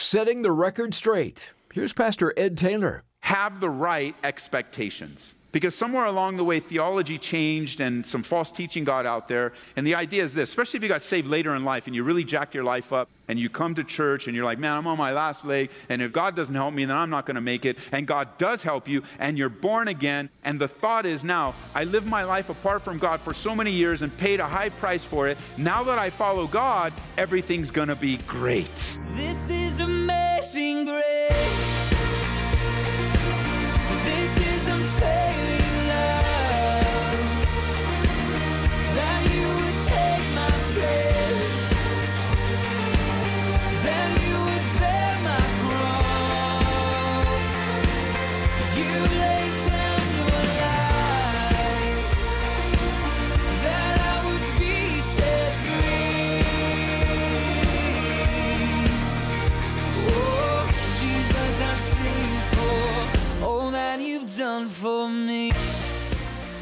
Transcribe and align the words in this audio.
Setting 0.00 0.42
the 0.42 0.52
record 0.52 0.94
straight. 0.94 1.54
Here's 1.74 1.92
Pastor 1.92 2.32
Ed 2.36 2.56
Taylor. 2.56 3.02
Have 3.22 3.58
the 3.58 3.68
right 3.68 4.14
expectations. 4.22 5.34
Because 5.50 5.74
somewhere 5.74 6.04
along 6.04 6.36
the 6.36 6.44
way, 6.44 6.60
theology 6.60 7.16
changed 7.16 7.80
and 7.80 8.04
some 8.04 8.22
false 8.22 8.50
teaching 8.50 8.84
got 8.84 9.06
out 9.06 9.28
there. 9.28 9.52
And 9.76 9.86
the 9.86 9.94
idea 9.94 10.22
is 10.22 10.34
this 10.34 10.50
especially 10.50 10.78
if 10.78 10.82
you 10.82 10.88
got 10.88 11.02
saved 11.02 11.28
later 11.28 11.54
in 11.54 11.64
life 11.64 11.86
and 11.86 11.96
you 11.96 12.02
really 12.04 12.24
jacked 12.24 12.54
your 12.54 12.64
life 12.64 12.92
up 12.92 13.08
and 13.28 13.38
you 13.38 13.48
come 13.48 13.74
to 13.74 13.84
church 13.84 14.26
and 14.26 14.34
you're 14.34 14.44
like, 14.44 14.58
man, 14.58 14.72
I'm 14.72 14.86
on 14.86 14.98
my 14.98 15.12
last 15.12 15.44
leg. 15.44 15.70
And 15.88 16.02
if 16.02 16.12
God 16.12 16.34
doesn't 16.34 16.54
help 16.54 16.74
me, 16.74 16.84
then 16.84 16.96
I'm 16.96 17.10
not 17.10 17.26
going 17.26 17.36
to 17.36 17.40
make 17.40 17.64
it. 17.64 17.78
And 17.92 18.06
God 18.06 18.36
does 18.38 18.62
help 18.62 18.88
you 18.88 19.02
and 19.18 19.38
you're 19.38 19.48
born 19.48 19.88
again. 19.88 20.30
And 20.44 20.60
the 20.60 20.68
thought 20.68 21.06
is 21.06 21.24
now, 21.24 21.54
I 21.74 21.84
lived 21.84 22.06
my 22.06 22.24
life 22.24 22.50
apart 22.50 22.82
from 22.82 22.98
God 22.98 23.20
for 23.20 23.32
so 23.32 23.54
many 23.54 23.70
years 23.70 24.02
and 24.02 24.16
paid 24.18 24.40
a 24.40 24.46
high 24.46 24.70
price 24.70 25.04
for 25.04 25.28
it. 25.28 25.38
Now 25.56 25.82
that 25.84 25.98
I 25.98 26.10
follow 26.10 26.46
God, 26.46 26.92
everything's 27.16 27.70
going 27.70 27.88
to 27.88 27.96
be 27.96 28.18
great. 28.26 28.98
This 29.14 29.50
is 29.50 29.80
amazing 29.80 30.86
grace. 30.86 31.67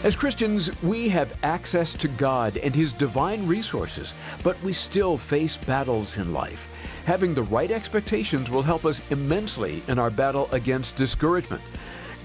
As 0.06 0.14
Christians, 0.14 0.70
we 0.84 1.08
have 1.08 1.36
access 1.42 1.92
to 1.94 2.06
God 2.06 2.58
and 2.58 2.72
His 2.72 2.92
divine 2.92 3.44
resources, 3.44 4.14
but 4.44 4.56
we 4.62 4.72
still 4.72 5.18
face 5.18 5.56
battles 5.56 6.16
in 6.16 6.32
life. 6.32 7.02
Having 7.06 7.34
the 7.34 7.42
right 7.42 7.72
expectations 7.72 8.48
will 8.48 8.62
help 8.62 8.84
us 8.84 9.02
immensely 9.10 9.82
in 9.88 9.98
our 9.98 10.10
battle 10.10 10.48
against 10.52 10.96
discouragement. 10.96 11.60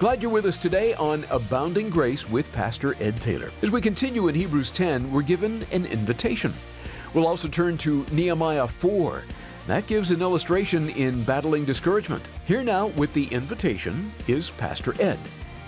Glad 0.01 0.19
you're 0.19 0.31
with 0.31 0.47
us 0.47 0.57
today 0.57 0.95
on 0.95 1.23
Abounding 1.29 1.91
Grace 1.91 2.27
with 2.27 2.51
Pastor 2.53 2.95
Ed 2.99 3.21
Taylor. 3.21 3.51
As 3.61 3.69
we 3.69 3.79
continue 3.79 4.29
in 4.29 4.33
Hebrews 4.33 4.71
10, 4.71 5.11
we're 5.11 5.21
given 5.21 5.63
an 5.71 5.85
invitation. 5.85 6.51
We'll 7.13 7.27
also 7.27 7.47
turn 7.47 7.77
to 7.77 8.03
Nehemiah 8.11 8.65
4. 8.65 9.21
That 9.67 9.85
gives 9.85 10.09
an 10.09 10.21
illustration 10.21 10.89
in 10.89 11.23
battling 11.23 11.65
discouragement. 11.65 12.23
Here 12.47 12.63
now 12.63 12.87
with 12.87 13.13
the 13.13 13.27
invitation 13.27 14.11
is 14.27 14.49
Pastor 14.49 14.99
Ed. 14.99 15.19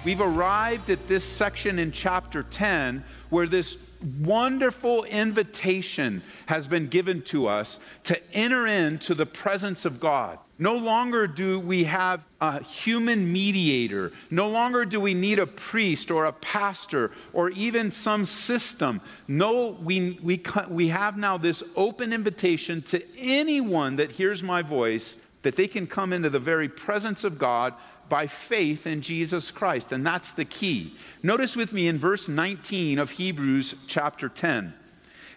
We've 0.04 0.20
arrived 0.20 0.90
at 0.90 1.08
this 1.08 1.24
section 1.24 1.78
in 1.78 1.92
chapter 1.92 2.42
10 2.42 3.04
where 3.30 3.46
this 3.46 3.78
wonderful 4.20 5.04
invitation 5.04 6.24
has 6.48 6.68
been 6.68 6.88
given 6.88 7.22
to 7.22 7.46
us 7.46 7.78
to 8.06 8.20
enter 8.36 8.66
into 8.66 9.14
the 9.14 9.28
presence 9.28 9.86
of 9.86 10.00
God. 10.00 10.40
No 10.60 10.76
longer 10.76 11.26
do 11.26 11.60
we 11.60 11.86
have 11.86 12.22
a 12.40 12.64
human 12.64 13.32
mediator. 13.32 14.12
No 14.30 14.50
longer 14.50 14.86
do 14.86 15.00
we 15.00 15.16
need 15.16 15.40
a 15.40 15.48
priest 15.48 16.12
or 16.12 16.26
a 16.26 16.32
pastor 16.32 17.12
or 17.34 17.50
even 17.52 17.92
some 17.92 18.24
system. 18.24 19.02
No, 19.28 19.78
we, 19.82 20.20
we, 20.22 20.44
we 20.70 20.90
have 20.90 21.18
now 21.18 21.38
this 21.38 21.64
open 21.76 22.14
invitation 22.14 22.84
to 22.84 23.04
anyone 23.18 23.96
that 23.96 24.12
hears 24.12 24.44
my 24.44 24.62
voice 24.62 25.18
that 25.42 25.56
they 25.56 25.68
can 25.68 25.88
come 25.88 26.14
into 26.14 26.30
the 26.30 26.40
very 26.40 26.70
presence 26.70 27.24
of 27.24 27.40
God 27.40 27.74
by 28.08 28.28
faith 28.28 28.86
in 28.86 29.02
Jesus 29.02 29.50
Christ. 29.50 29.92
And 29.92 30.06
that's 30.06 30.34
the 30.34 30.46
key. 30.46 30.96
Notice 31.24 31.56
with 31.56 31.74
me 31.74 31.88
in 31.88 31.98
verse 31.98 32.28
19 32.30 33.00
of 33.00 33.12
Hebrews 33.12 33.76
chapter 33.88 34.30
10. 34.30 34.74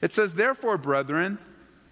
It 0.02 0.12
says, 0.12 0.34
Therefore, 0.34 0.76
brethren, 0.76 1.38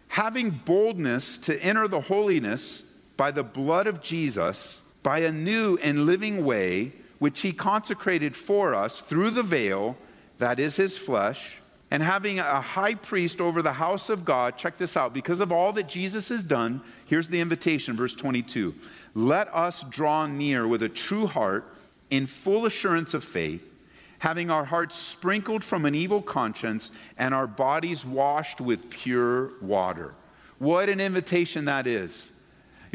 having 0.08 0.50
boldness 0.50 1.38
to 1.38 1.60
enter 1.62 1.88
the 1.88 2.02
holiness 2.02 2.83
by 3.16 3.30
the 3.30 3.42
blood 3.42 3.86
of 3.86 4.00
Jesus, 4.00 4.80
by 5.02 5.20
a 5.20 5.32
new 5.32 5.78
and 5.82 6.06
living 6.06 6.44
way, 6.44 6.92
which 7.18 7.40
he 7.40 7.52
consecrated 7.52 8.34
for 8.34 8.74
us 8.74 9.00
through 9.00 9.30
the 9.30 9.42
veil, 9.42 9.96
that 10.38 10.58
is 10.58 10.76
his 10.76 10.98
flesh, 10.98 11.56
and 11.90 12.02
having 12.02 12.40
a 12.40 12.60
high 12.60 12.94
priest 12.94 13.40
over 13.40 13.62
the 13.62 13.72
house 13.72 14.10
of 14.10 14.24
God, 14.24 14.56
check 14.56 14.76
this 14.76 14.96
out, 14.96 15.14
because 15.14 15.40
of 15.40 15.52
all 15.52 15.72
that 15.74 15.88
Jesus 15.88 16.28
has 16.30 16.42
done, 16.42 16.80
here's 17.06 17.28
the 17.28 17.40
invitation, 17.40 17.96
verse 17.96 18.14
22. 18.16 18.74
Let 19.14 19.54
us 19.54 19.84
draw 19.90 20.26
near 20.26 20.66
with 20.66 20.82
a 20.82 20.88
true 20.88 21.26
heart 21.26 21.72
in 22.10 22.26
full 22.26 22.66
assurance 22.66 23.14
of 23.14 23.22
faith, 23.22 23.64
having 24.18 24.50
our 24.50 24.64
hearts 24.64 24.96
sprinkled 24.96 25.62
from 25.62 25.84
an 25.84 25.94
evil 25.94 26.20
conscience 26.20 26.90
and 27.16 27.32
our 27.32 27.46
bodies 27.46 28.04
washed 28.04 28.60
with 28.60 28.90
pure 28.90 29.52
water. 29.60 30.14
What 30.58 30.88
an 30.88 31.00
invitation 31.00 31.66
that 31.66 31.86
is. 31.86 32.30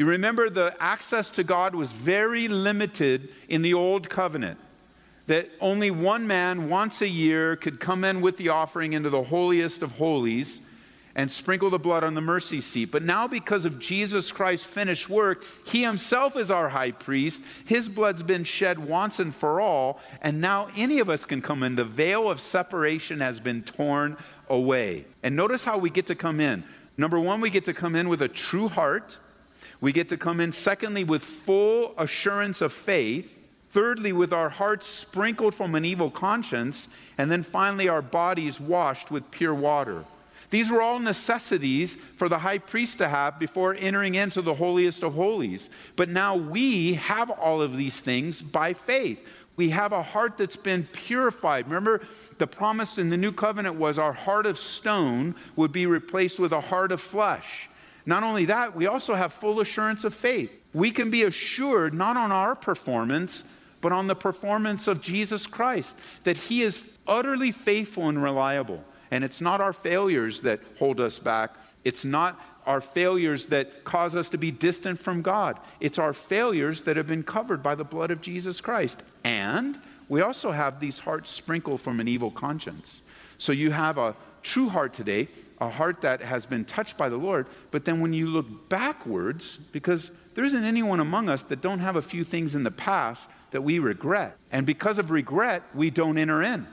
You 0.00 0.06
remember 0.06 0.48
the 0.48 0.74
access 0.80 1.28
to 1.32 1.44
God 1.44 1.74
was 1.74 1.92
very 1.92 2.48
limited 2.48 3.28
in 3.50 3.60
the 3.60 3.74
old 3.74 4.08
covenant 4.08 4.58
that 5.26 5.50
only 5.60 5.90
one 5.90 6.26
man 6.26 6.70
once 6.70 7.02
a 7.02 7.06
year 7.06 7.54
could 7.54 7.80
come 7.80 8.02
in 8.04 8.22
with 8.22 8.38
the 8.38 8.48
offering 8.48 8.94
into 8.94 9.10
the 9.10 9.22
holiest 9.22 9.82
of 9.82 9.92
holies 9.98 10.62
and 11.14 11.30
sprinkle 11.30 11.68
the 11.68 11.78
blood 11.78 12.02
on 12.02 12.14
the 12.14 12.22
mercy 12.22 12.62
seat. 12.62 12.86
But 12.90 13.02
now, 13.02 13.28
because 13.28 13.66
of 13.66 13.78
Jesus 13.78 14.32
Christ's 14.32 14.64
finished 14.64 15.10
work, 15.10 15.44
he 15.66 15.82
himself 15.82 16.34
is 16.34 16.50
our 16.50 16.70
high 16.70 16.92
priest. 16.92 17.42
His 17.66 17.86
blood's 17.86 18.22
been 18.22 18.44
shed 18.44 18.78
once 18.78 19.18
and 19.18 19.34
for 19.34 19.60
all, 19.60 20.00
and 20.22 20.40
now 20.40 20.70
any 20.78 21.00
of 21.00 21.10
us 21.10 21.26
can 21.26 21.42
come 21.42 21.62
in. 21.62 21.76
The 21.76 21.84
veil 21.84 22.30
of 22.30 22.40
separation 22.40 23.20
has 23.20 23.38
been 23.38 23.64
torn 23.64 24.16
away. 24.48 25.04
And 25.22 25.36
notice 25.36 25.62
how 25.62 25.76
we 25.76 25.90
get 25.90 26.06
to 26.06 26.14
come 26.14 26.40
in. 26.40 26.64
Number 26.96 27.20
one, 27.20 27.42
we 27.42 27.50
get 27.50 27.66
to 27.66 27.74
come 27.74 27.94
in 27.94 28.08
with 28.08 28.22
a 28.22 28.28
true 28.28 28.68
heart. 28.68 29.18
We 29.80 29.92
get 29.92 30.08
to 30.10 30.16
come 30.16 30.40
in, 30.40 30.52
secondly, 30.52 31.04
with 31.04 31.22
full 31.22 31.94
assurance 31.96 32.60
of 32.60 32.72
faith. 32.72 33.38
Thirdly, 33.70 34.12
with 34.12 34.32
our 34.32 34.48
hearts 34.48 34.86
sprinkled 34.86 35.54
from 35.54 35.74
an 35.74 35.84
evil 35.84 36.10
conscience. 36.10 36.88
And 37.16 37.30
then 37.30 37.42
finally, 37.42 37.88
our 37.88 38.02
bodies 38.02 38.60
washed 38.60 39.10
with 39.10 39.30
pure 39.30 39.54
water. 39.54 40.04
These 40.50 40.70
were 40.70 40.82
all 40.82 40.98
necessities 40.98 41.94
for 41.94 42.28
the 42.28 42.40
high 42.40 42.58
priest 42.58 42.98
to 42.98 43.08
have 43.08 43.38
before 43.38 43.74
entering 43.74 44.16
into 44.16 44.42
the 44.42 44.54
holiest 44.54 45.04
of 45.04 45.14
holies. 45.14 45.70
But 45.94 46.08
now 46.08 46.34
we 46.34 46.94
have 46.94 47.30
all 47.30 47.62
of 47.62 47.76
these 47.76 48.00
things 48.00 48.42
by 48.42 48.72
faith. 48.72 49.24
We 49.54 49.70
have 49.70 49.92
a 49.92 50.02
heart 50.02 50.36
that's 50.36 50.56
been 50.56 50.88
purified. 50.92 51.66
Remember, 51.66 52.00
the 52.38 52.46
promise 52.46 52.98
in 52.98 53.10
the 53.10 53.16
new 53.16 53.30
covenant 53.30 53.76
was 53.76 53.98
our 53.98 54.12
heart 54.12 54.46
of 54.46 54.58
stone 54.58 55.36
would 55.54 55.70
be 55.70 55.86
replaced 55.86 56.38
with 56.38 56.52
a 56.52 56.60
heart 56.60 56.90
of 56.90 57.00
flesh. 57.00 57.68
Not 58.06 58.22
only 58.22 58.46
that, 58.46 58.74
we 58.74 58.86
also 58.86 59.14
have 59.14 59.32
full 59.32 59.60
assurance 59.60 60.04
of 60.04 60.14
faith. 60.14 60.52
We 60.72 60.90
can 60.90 61.10
be 61.10 61.24
assured 61.24 61.94
not 61.94 62.16
on 62.16 62.32
our 62.32 62.54
performance, 62.54 63.44
but 63.80 63.92
on 63.92 64.06
the 64.06 64.14
performance 64.14 64.86
of 64.88 65.00
Jesus 65.02 65.46
Christ, 65.46 65.98
that 66.24 66.36
He 66.36 66.62
is 66.62 66.80
utterly 67.06 67.50
faithful 67.50 68.08
and 68.08 68.22
reliable. 68.22 68.84
And 69.10 69.24
it's 69.24 69.40
not 69.40 69.60
our 69.60 69.72
failures 69.72 70.42
that 70.42 70.60
hold 70.78 71.00
us 71.00 71.18
back. 71.18 71.56
It's 71.84 72.04
not 72.04 72.40
our 72.66 72.80
failures 72.80 73.46
that 73.46 73.84
cause 73.84 74.14
us 74.14 74.28
to 74.28 74.38
be 74.38 74.50
distant 74.50 74.98
from 75.00 75.22
God. 75.22 75.58
It's 75.80 75.98
our 75.98 76.12
failures 76.12 76.82
that 76.82 76.96
have 76.96 77.06
been 77.06 77.22
covered 77.22 77.62
by 77.62 77.74
the 77.74 77.84
blood 77.84 78.10
of 78.10 78.20
Jesus 78.20 78.60
Christ. 78.60 79.02
And 79.24 79.80
we 80.08 80.20
also 80.20 80.52
have 80.52 80.78
these 80.78 80.98
hearts 80.98 81.30
sprinkled 81.30 81.80
from 81.80 82.00
an 82.00 82.06
evil 82.06 82.30
conscience. 82.30 83.02
So 83.38 83.52
you 83.52 83.70
have 83.70 83.96
a 83.96 84.14
true 84.42 84.68
heart 84.68 84.92
today, 84.92 85.28
a 85.60 85.68
heart 85.68 86.00
that 86.02 86.22
has 86.22 86.46
been 86.46 86.64
touched 86.64 86.96
by 86.96 87.08
the 87.08 87.16
Lord. 87.16 87.46
But 87.70 87.84
then 87.84 88.00
when 88.00 88.12
you 88.12 88.26
look 88.26 88.68
backwards, 88.68 89.56
because 89.56 90.10
there 90.34 90.44
isn't 90.44 90.64
anyone 90.64 91.00
among 91.00 91.28
us 91.28 91.42
that 91.44 91.60
don't 91.60 91.80
have 91.80 91.96
a 91.96 92.02
few 92.02 92.24
things 92.24 92.54
in 92.54 92.62
the 92.62 92.70
past 92.70 93.28
that 93.50 93.62
we 93.62 93.78
regret. 93.78 94.36
And 94.50 94.66
because 94.66 94.98
of 94.98 95.10
regret, 95.10 95.62
we 95.74 95.90
don't 95.90 96.16
enter 96.18 96.42
in. 96.42 96.66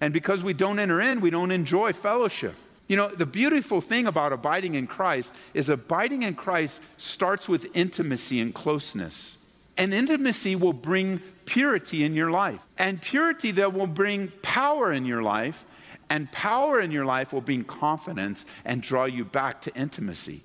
And 0.00 0.12
because 0.12 0.42
we 0.42 0.52
don't 0.52 0.78
enter 0.78 1.00
in, 1.00 1.20
we 1.20 1.30
don't 1.30 1.52
enjoy 1.52 1.92
fellowship. 1.92 2.54
You 2.88 2.96
know, 2.96 3.08
the 3.08 3.26
beautiful 3.26 3.80
thing 3.80 4.06
about 4.06 4.32
abiding 4.32 4.74
in 4.74 4.86
Christ 4.86 5.32
is 5.54 5.70
abiding 5.70 6.24
in 6.24 6.34
Christ 6.34 6.82
starts 6.96 7.48
with 7.48 7.74
intimacy 7.74 8.40
and 8.40 8.52
closeness. 8.52 9.36
And 9.76 9.94
intimacy 9.94 10.56
will 10.56 10.72
bring 10.72 11.20
purity 11.46 12.04
in 12.04 12.14
your 12.14 12.30
life. 12.30 12.60
And 12.76 13.00
purity 13.00 13.52
that 13.52 13.72
will 13.72 13.86
bring 13.86 14.32
power 14.42 14.92
in 14.92 15.06
your 15.06 15.22
life. 15.22 15.64
And 16.12 16.30
power 16.30 16.78
in 16.78 16.90
your 16.90 17.06
life 17.06 17.32
will 17.32 17.40
bring 17.40 17.64
confidence 17.64 18.44
and 18.66 18.82
draw 18.82 19.06
you 19.06 19.24
back 19.24 19.62
to 19.62 19.74
intimacy. 19.74 20.42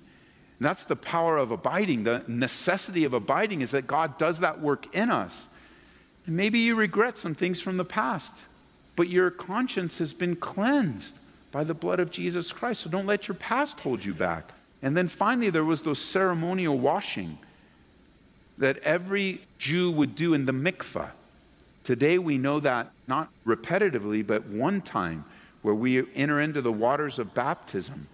And 0.58 0.66
that's 0.66 0.84
the 0.84 0.96
power 0.96 1.36
of 1.36 1.50
abiding. 1.50 2.04
The 2.04 2.24
necessity 2.26 3.04
of 3.04 3.12
abiding 3.12 3.60
is 3.60 3.72
that 3.72 3.86
God 3.86 4.16
does 4.16 4.40
that 4.40 4.62
work 4.62 4.96
in 4.96 5.10
us. 5.10 5.46
And 6.24 6.34
maybe 6.34 6.58
you 6.58 6.74
regret 6.74 7.18
some 7.18 7.34
things 7.34 7.60
from 7.60 7.76
the 7.76 7.84
past, 7.84 8.34
but 8.96 9.10
your 9.10 9.30
conscience 9.30 9.98
has 9.98 10.14
been 10.14 10.36
cleansed 10.36 11.18
by 11.52 11.64
the 11.64 11.74
blood 11.74 12.00
of 12.00 12.10
Jesus 12.10 12.50
Christ. 12.50 12.80
So 12.80 12.88
don't 12.88 13.06
let 13.06 13.28
your 13.28 13.34
past 13.34 13.78
hold 13.80 14.02
you 14.02 14.14
back. 14.14 14.52
And 14.80 14.96
then 14.96 15.06
finally, 15.06 15.50
there 15.50 15.66
was 15.66 15.82
those 15.82 15.98
ceremonial 15.98 16.78
washing. 16.78 17.36
that 18.58 18.78
every 18.78 19.40
Jew 19.58 19.90
would 19.90 20.14
do 20.14 20.34
in 20.34 20.44
the 20.46 20.52
mikvah. 20.52 21.10
Today 21.84 22.18
we 22.18 22.36
know 22.36 22.60
that 22.60 22.90
not 23.06 23.30
repetitively, 23.46 24.26
but 24.26 24.46
one 24.46 24.80
time 24.82 25.24
where 25.62 25.74
we 25.74 26.04
enter 26.14 26.40
into 26.40 26.62
the 26.62 26.72
waters 26.72 27.18
of 27.18 27.34
baptism 27.34 28.08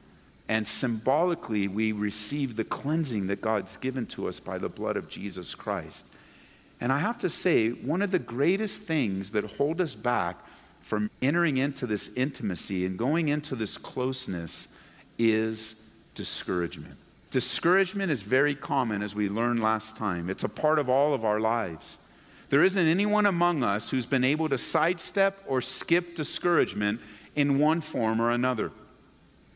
and 0.48 0.66
symbolically 0.66 1.68
we 1.68 1.92
receive 1.92 2.56
the 2.56 2.64
cleansing 2.64 3.26
that 3.28 3.40
God's 3.40 3.76
given 3.76 4.06
to 4.06 4.28
us 4.28 4.40
by 4.40 4.58
the 4.58 4.68
blood 4.68 4.96
of 4.96 5.08
Jesus 5.08 5.54
Christ. 5.54 6.06
And 6.80 6.92
I 6.92 6.98
have 6.98 7.18
to 7.20 7.30
say, 7.30 7.70
one 7.70 8.02
of 8.02 8.10
the 8.10 8.18
greatest 8.18 8.82
things 8.82 9.30
that 9.30 9.44
hold 9.44 9.80
us 9.80 9.94
back 9.94 10.36
from 10.82 11.10
entering 11.22 11.56
into 11.56 11.86
this 11.86 12.12
intimacy 12.14 12.84
and 12.84 12.98
going 12.98 13.28
into 13.28 13.56
this 13.56 13.78
closeness 13.78 14.68
is 15.18 15.76
discouragement. 16.14 16.96
Discouragement 17.30 18.12
is 18.12 18.22
very 18.22 18.54
common, 18.54 19.02
as 19.02 19.14
we 19.14 19.28
learned 19.28 19.60
last 19.60 19.96
time. 19.96 20.28
It's 20.28 20.44
a 20.44 20.48
part 20.48 20.78
of 20.78 20.88
all 20.88 21.14
of 21.14 21.24
our 21.24 21.40
lives. 21.40 21.98
There 22.50 22.62
isn't 22.62 22.86
anyone 22.86 23.26
among 23.26 23.64
us 23.64 23.90
who's 23.90 24.06
been 24.06 24.22
able 24.22 24.48
to 24.50 24.58
sidestep 24.58 25.42
or 25.48 25.60
skip 25.62 26.14
discouragement 26.14 27.00
in 27.36 27.58
one 27.58 27.80
form 27.80 28.20
or 28.20 28.30
another. 28.30 28.70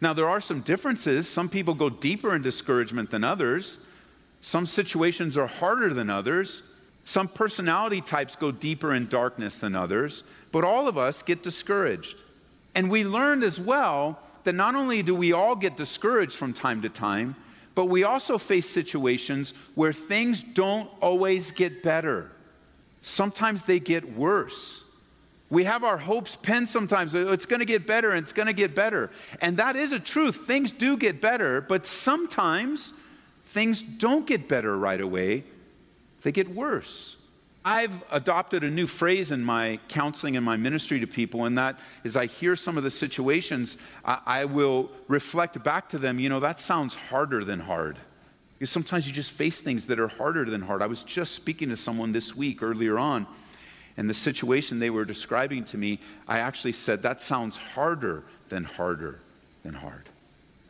Now, 0.00 0.12
there 0.12 0.28
are 0.28 0.40
some 0.40 0.60
differences. 0.60 1.28
Some 1.28 1.48
people 1.48 1.74
go 1.74 1.90
deeper 1.90 2.34
in 2.34 2.42
discouragement 2.42 3.10
than 3.10 3.24
others. 3.24 3.78
Some 4.40 4.66
situations 4.66 5.36
are 5.36 5.48
harder 5.48 5.92
than 5.92 6.08
others. 6.08 6.62
Some 7.04 7.26
personality 7.26 8.00
types 8.00 8.36
go 8.36 8.50
deeper 8.52 8.94
in 8.94 9.08
darkness 9.08 9.58
than 9.58 9.74
others. 9.74 10.22
But 10.52 10.64
all 10.64 10.86
of 10.86 10.96
us 10.96 11.22
get 11.22 11.42
discouraged. 11.42 12.22
And 12.74 12.90
we 12.90 13.02
learned 13.02 13.42
as 13.42 13.58
well 13.58 14.20
that 14.44 14.52
not 14.52 14.74
only 14.74 15.02
do 15.02 15.14
we 15.14 15.32
all 15.32 15.56
get 15.56 15.76
discouraged 15.76 16.36
from 16.36 16.52
time 16.52 16.82
to 16.82 16.88
time, 16.88 17.34
but 17.74 17.86
we 17.86 18.04
also 18.04 18.38
face 18.38 18.68
situations 18.68 19.54
where 19.74 19.92
things 19.92 20.42
don't 20.42 20.90
always 21.00 21.50
get 21.50 21.82
better. 21.82 22.30
Sometimes 23.02 23.62
they 23.62 23.80
get 23.80 24.16
worse. 24.16 24.84
We 25.50 25.64
have 25.64 25.82
our 25.82 25.96
hopes 25.96 26.36
pinned 26.36 26.68
sometimes. 26.68 27.14
Uh, 27.14 27.32
it's 27.32 27.46
going 27.46 27.60
to 27.60 27.66
get 27.66 27.86
better 27.86 28.10
and 28.10 28.18
it's 28.18 28.32
going 28.32 28.46
to 28.46 28.52
get 28.52 28.74
better. 28.74 29.10
And 29.40 29.56
that 29.56 29.76
is 29.76 29.92
a 29.92 30.00
truth. 30.00 30.46
Things 30.46 30.70
do 30.70 30.96
get 30.96 31.20
better, 31.20 31.60
but 31.60 31.86
sometimes 31.86 32.92
things 33.44 33.80
don't 33.80 34.26
get 34.26 34.46
better 34.46 34.76
right 34.76 35.00
away, 35.00 35.44
they 36.22 36.32
get 36.32 36.54
worse. 36.54 37.16
I've 37.64 38.02
adopted 38.10 38.62
a 38.64 38.70
new 38.70 38.86
phrase 38.86 39.30
in 39.30 39.44
my 39.44 39.78
counseling 39.88 40.36
and 40.36 40.44
my 40.44 40.56
ministry 40.56 41.00
to 41.00 41.06
people, 41.06 41.44
and 41.44 41.58
that 41.58 41.78
is 42.04 42.16
I 42.16 42.26
hear 42.26 42.56
some 42.56 42.78
of 42.78 42.82
the 42.82 42.90
situations, 42.90 43.76
I, 44.04 44.20
I 44.24 44.44
will 44.44 44.90
reflect 45.06 45.62
back 45.62 45.88
to 45.90 45.98
them, 45.98 46.18
you 46.18 46.28
know, 46.28 46.40
that 46.40 46.60
sounds 46.60 46.94
harder 46.94 47.44
than 47.44 47.60
hard. 47.60 47.98
Because 48.58 48.70
sometimes 48.70 49.06
you 49.06 49.12
just 49.12 49.32
face 49.32 49.60
things 49.60 49.86
that 49.88 49.98
are 49.98 50.08
harder 50.08 50.44
than 50.44 50.62
hard. 50.62 50.82
I 50.82 50.86
was 50.86 51.02
just 51.02 51.34
speaking 51.34 51.68
to 51.68 51.76
someone 51.76 52.12
this 52.12 52.34
week 52.34 52.62
earlier 52.62 52.98
on 52.98 53.26
and 53.98 54.08
the 54.08 54.14
situation 54.14 54.78
they 54.78 54.90
were 54.90 55.04
describing 55.04 55.64
to 55.64 55.76
me, 55.76 55.98
I 56.28 56.38
actually 56.38 56.72
said, 56.72 57.02
that 57.02 57.20
sounds 57.20 57.56
harder 57.56 58.22
than 58.48 58.62
harder 58.62 59.18
than 59.64 59.74
hard. 59.74 60.08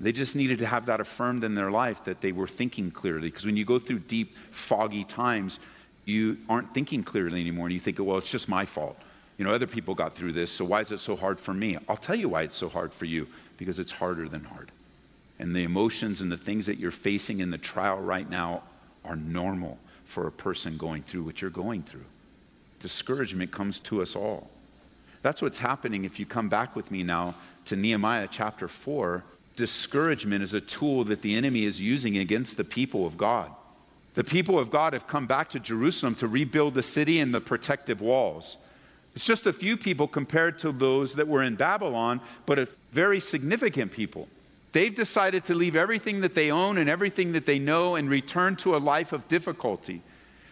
They 0.01 0.13
just 0.13 0.35
needed 0.35 0.61
to 0.61 0.67
have 0.67 0.87
that 0.87 0.99
affirmed 0.99 1.45
in 1.45 1.55
their 1.55 1.71
life 1.71 2.03
that 2.05 2.23
they 2.23 2.33
were 2.33 2.49
thinking 2.49 2.91
clearly. 2.91 3.29
Because 3.29 3.45
when 3.45 3.59
you 3.59 3.67
go 3.67 3.79
through 3.79 3.99
deep, 3.99 4.35
foggy 4.51 5.05
times, 5.05 5.61
you 6.07 6.39
aren't 6.49 6.73
thinking 6.73 7.05
clearly 7.05 7.43
anymore. 7.43 7.67
And 7.67 7.75
you 7.75 7.81
think, 7.81 7.99
well, 8.01 8.17
it's 8.17 8.31
just 8.31 8.49
my 8.49 8.65
fault. 8.65 8.97
You 9.37 9.45
know, 9.45 9.53
other 9.53 9.67
people 9.67 9.95
got 9.95 10.15
through 10.15 10.33
this, 10.33 10.51
so 10.51 10.65
why 10.65 10.81
is 10.81 10.91
it 10.91 10.99
so 10.99 11.15
hard 11.15 11.39
for 11.39 11.53
me? 11.53 11.77
I'll 11.87 11.99
tell 11.99 12.17
you 12.17 12.31
why 12.31 12.43
it's 12.43 12.57
so 12.57 12.71
hard 12.71 12.95
for 12.95 13.05
you 13.05 13.29
because 13.59 13.79
it's 13.79 13.93
harder 13.93 14.27
than 14.27 14.45
hard. 14.45 14.73
And 15.39 15.55
the 15.55 15.65
emotions 15.65 16.23
and 16.23 16.33
the 16.33 16.39
things 16.39 16.65
that 16.65 16.79
you're 16.79 16.91
facing 16.91 17.41
in 17.41 17.51
the 17.51 17.59
trial 17.59 18.01
right 18.01 18.29
now 18.29 18.63
are 19.05 19.17
normal 19.17 19.79
for 20.07 20.27
a 20.27 20.33
person 20.33 20.79
going 20.79 21.03
through 21.03 21.25
what 21.25 21.43
you're 21.43 21.51
going 21.51 21.83
through 21.83 22.07
discouragement 22.81 23.51
comes 23.51 23.79
to 23.81 24.03
us 24.03 24.15
all. 24.15 24.51
That's 25.23 25.43
what's 25.43 25.59
happening 25.59 26.05
if 26.05 26.19
you 26.19 26.27
come 26.27 26.49
back 26.49 26.77
with 26.77 26.91
me 26.91 27.03
now 27.03 27.35
to 27.67 27.77
Nehemiah 27.77 28.29
chapter 28.31 28.69
4. 28.69 29.25
Discouragement 29.57 30.43
is 30.43 30.55
a 30.55 30.61
tool 30.61 31.05
that 31.05 31.23
the 31.23 31.35
enemy 31.35 31.65
is 31.65 31.81
using 31.81 32.19
against 32.19 32.57
the 32.57 32.65
people 32.65 33.07
of 33.07 33.19
God. 33.19 33.51
The 34.15 34.25
people 34.25 34.59
of 34.59 34.71
God 34.71 34.93
have 34.93 35.07
come 35.07 35.27
back 35.27 35.51
to 35.51 35.61
Jerusalem 35.61 36.15
to 36.17 36.29
rebuild 36.29 36.75
the 36.75 36.83
city 36.83 37.21
and 37.21 37.35
the 37.35 37.41
protective 37.41 38.01
walls. 38.01 38.57
It's 39.15 39.25
just 39.25 39.47
a 39.47 39.53
few 39.53 39.77
people 39.77 40.07
compared 40.07 40.59
to 40.61 40.71
those 40.71 41.15
that 41.17 41.27
were 41.27 41.43
in 41.43 41.57
Babylon, 41.57 42.21
but 42.47 42.59
a 42.59 42.69
very 42.93 43.21
significant 43.21 43.91
people. 43.91 44.29
They've 44.73 44.95
decided 44.95 45.45
to 45.47 45.55
leave 45.55 45.77
everything 45.77 46.21
that 46.21 46.35
they 46.35 46.51
own 46.51 46.79
and 46.79 46.89
everything 46.89 47.33
that 47.33 47.47
they 47.47 47.59
know 47.59 47.97
and 47.97 48.09
return 48.09 48.57
to 48.57 48.77
a 48.77 48.79
life 48.79 49.13
of 49.13 49.27
difficulty. 49.27 50.03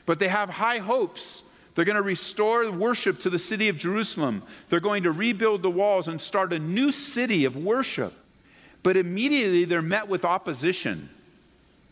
But 0.05 0.19
they 0.19 0.29
have 0.29 0.50
high 0.50 0.79
hopes 0.79 1.44
they're 1.76 1.84
going 1.84 1.96
to 1.96 2.02
restore 2.02 2.69
worship 2.70 3.20
to 3.20 3.31
the 3.31 3.38
city 3.38 3.69
of 3.69 3.76
Jerusalem. 3.76 4.43
They're 4.70 4.81
going 4.81 5.02
to 5.02 5.12
rebuild 5.12 5.61
the 5.62 5.70
walls 5.70 6.08
and 6.08 6.19
start 6.19 6.55
a 6.55 6.58
new 6.58 6.90
city 6.90 7.44
of 7.44 7.55
worship. 7.55 8.14
But 8.82 8.96
immediately 8.96 9.67
they're 9.67 9.82
met 9.82 10.08
with 10.08 10.25
opposition. 10.25 11.11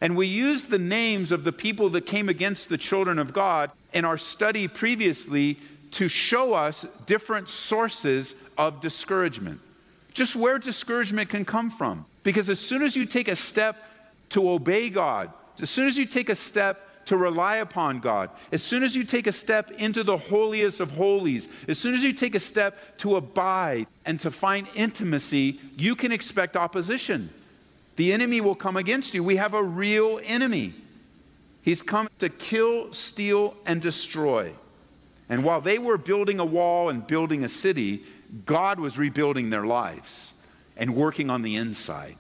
And 0.01 0.17
we 0.17 0.27
used 0.27 0.71
the 0.71 0.79
names 0.79 1.33
of 1.33 1.45
the 1.45 1.53
people 1.53 1.91
that 1.91 2.07
came 2.07 2.31
against 2.31 2.71
the 2.71 2.79
children 2.79 3.19
of 3.19 3.35
God 3.35 3.71
in 3.93 4.07
our 4.07 4.17
study 4.17 4.69
previously 4.69 5.59
to 5.93 6.09
show 6.09 6.55
us 6.55 6.87
different 7.05 7.51
sources 7.51 8.35
of 8.57 8.81
discouragement. 8.81 9.61
Just 10.15 10.35
where 10.35 10.59
discouragement 10.59 11.29
can 11.29 11.45
come 11.45 11.71
from. 11.71 12.07
Because 12.23 12.49
as 12.49 12.59
soon 12.59 12.83
as 12.83 12.97
you 12.97 13.05
take 13.05 13.29
a 13.29 13.37
step 13.37 13.77
to 14.31 14.49
obey 14.49 14.89
God, 14.89 15.31
as 15.61 15.69
soon 15.69 15.87
as 15.87 15.99
you 15.99 16.07
take 16.07 16.31
a 16.31 16.35
step 16.35 16.89
to 17.07 17.17
rely 17.17 17.57
upon 17.57 18.01
God, 18.01 18.31
as 18.53 18.63
soon 18.63 18.83
as 18.83 18.97
you 18.97 19.05
take 19.05 19.27
a 19.27 19.33
step 19.33 19.71
into 19.73 20.03
the 20.03 20.17
holiest 20.17 20.81
of 20.81 20.91
holies, 20.93 21.49
as 21.69 21.79
soon 21.79 21.95
as 21.95 22.03
you 22.03 22.13
take 22.13 22.35
a 22.35 22.41
step 22.41 22.99
to 22.99 23.17
abide 23.17 23.87
and 24.05 24.19
to 24.21 24.31
find 24.31 24.69
intimacy, 24.75 25.61
you 25.77 25.95
can 25.95 26.13
expect 26.13 26.57
opposition. 26.57 27.31
The 27.97 28.13
enemy 28.13 28.41
will 28.41 28.55
come 28.55 28.77
against 28.77 29.15
you. 29.15 29.23
We 29.23 29.37
have 29.37 29.55
a 29.55 29.63
real 29.63 30.21
enemy. 30.25 30.75
He's 31.63 31.83
come 31.83 32.09
to 32.19 32.29
kill, 32.29 32.93
steal, 32.93 33.55
and 33.65 33.81
destroy. 33.81 34.53
And 35.29 35.45
while 35.45 35.61
they 35.61 35.79
were 35.79 35.97
building 35.97 36.39
a 36.39 36.45
wall 36.45 36.91
and 36.91 37.07
building 37.07 37.45
a 37.45 37.49
city, 37.49 38.05
God 38.45 38.79
was 38.79 38.99
rebuilding 38.99 39.51
their 39.51 39.65
lives 39.65 40.35
and 40.77 40.95
working 40.95 41.31
on 41.31 41.43
the 41.43 41.57
inside. 41.57 42.17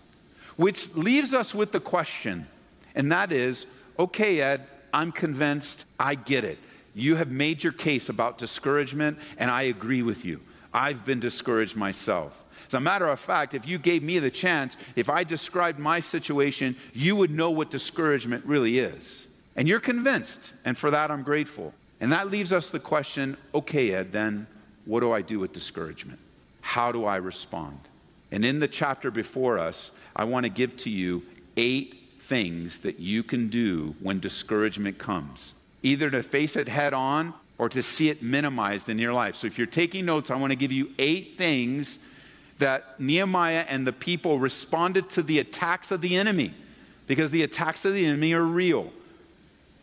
Which 0.56 0.94
leaves 0.94 1.34
us 1.34 1.54
with 1.54 1.72
the 1.72 1.81
question, 1.81 2.46
and 2.94 3.10
that 3.10 3.32
is 3.32 3.66
okay, 3.98 4.40
Ed, 4.40 4.66
I'm 4.94 5.11
convinced, 5.11 5.87
I 5.99 6.14
get 6.14 6.44
it. 6.44 6.56
You 6.94 7.17
have 7.17 7.32
made 7.32 7.65
your 7.65 7.72
case 7.72 8.08
about 8.08 8.39
discouragement, 8.39 9.19
and 9.39 9.51
I 9.51 9.63
agree 9.63 10.03
with 10.03 10.24
you. 10.24 10.41
I've 10.72 11.05
been 11.05 11.19
discouraged 11.19 11.77
myself. 11.77 12.41
As 12.69 12.74
a 12.74 12.81
matter 12.81 13.08
of 13.08 13.19
fact, 13.19 13.55
if 13.55 13.67
you 13.67 13.77
gave 13.77 14.05
me 14.05 14.20
the 14.20 14.31
chance, 14.31 14.77
if 14.94 15.10
I 15.10 15.24
described 15.24 15.81
my 15.81 15.98
situation, 15.98 16.77
you 16.93 17.17
would 17.17 17.32
know 17.32 17.51
what 17.51 17.72
discouragement 17.72 18.44
really 18.46 18.79
is. 18.79 19.27
And 19.56 19.67
you're 19.67 19.81
convinced, 19.81 20.53
and 20.65 20.79
for 20.79 20.93
that 20.93 21.10
I'm 21.10 21.24
grateful. 21.24 21.74
And 22.01 22.13
that 22.13 22.31
leaves 22.31 22.53
us 22.53 22.70
the 22.70 22.79
question 22.79 23.36
okay, 23.53 23.93
Ed, 23.93 24.13
then 24.13 24.46
what 24.84 25.01
do 25.01 25.13
I 25.13 25.22
do 25.22 25.41
with 25.41 25.53
discouragement? 25.53 26.20
How 26.60 26.93
do 26.93 27.05
I 27.05 27.17
respond? 27.17 27.81
And 28.31 28.44
in 28.44 28.60
the 28.60 28.69
chapter 28.69 29.10
before 29.10 29.58
us, 29.58 29.91
I 30.15 30.22
want 30.22 30.44
to 30.44 30.51
give 30.51 30.77
to 30.79 30.91
you 30.91 31.24
eight 31.56 32.04
things 32.24 32.78
that 32.81 32.98
you 32.98 33.22
can 33.22 33.48
do 33.48 33.94
when 34.00 34.19
discouragement 34.19 34.98
comes, 34.98 35.54
either 35.82 36.10
to 36.10 36.22
face 36.22 36.56
it 36.56 36.69
head 36.69 36.94
on 36.94 37.34
or 37.58 37.69
to 37.69 37.82
see 37.82 38.08
it 38.08 38.22
minimized 38.22 38.88
in 38.88 38.98
your 38.98 39.12
life. 39.12 39.36
So 39.36 39.46
if 39.46 39.58
you're 39.58 39.66
taking 39.66 40.06
notes, 40.06 40.31
I 40.31 40.36
want 40.36 40.50
to 40.50 40.56
give 40.56 40.72
you 40.72 40.90
eight 40.98 41.36
things 41.36 41.98
that 42.58 42.98
Nehemiah 42.98 43.66
and 43.69 43.86
the 43.86 43.93
people 43.93 44.38
responded 44.38 45.10
to 45.10 45.22
the 45.22 45.38
attacks 45.38 45.90
of 45.90 46.00
the 46.00 46.16
enemy 46.16 46.54
because 47.06 47.31
the 47.31 47.43
attacks 47.43 47.84
of 47.84 47.93
the 47.93 48.06
enemy 48.06 48.32
are 48.32 48.43
real. 48.43 48.90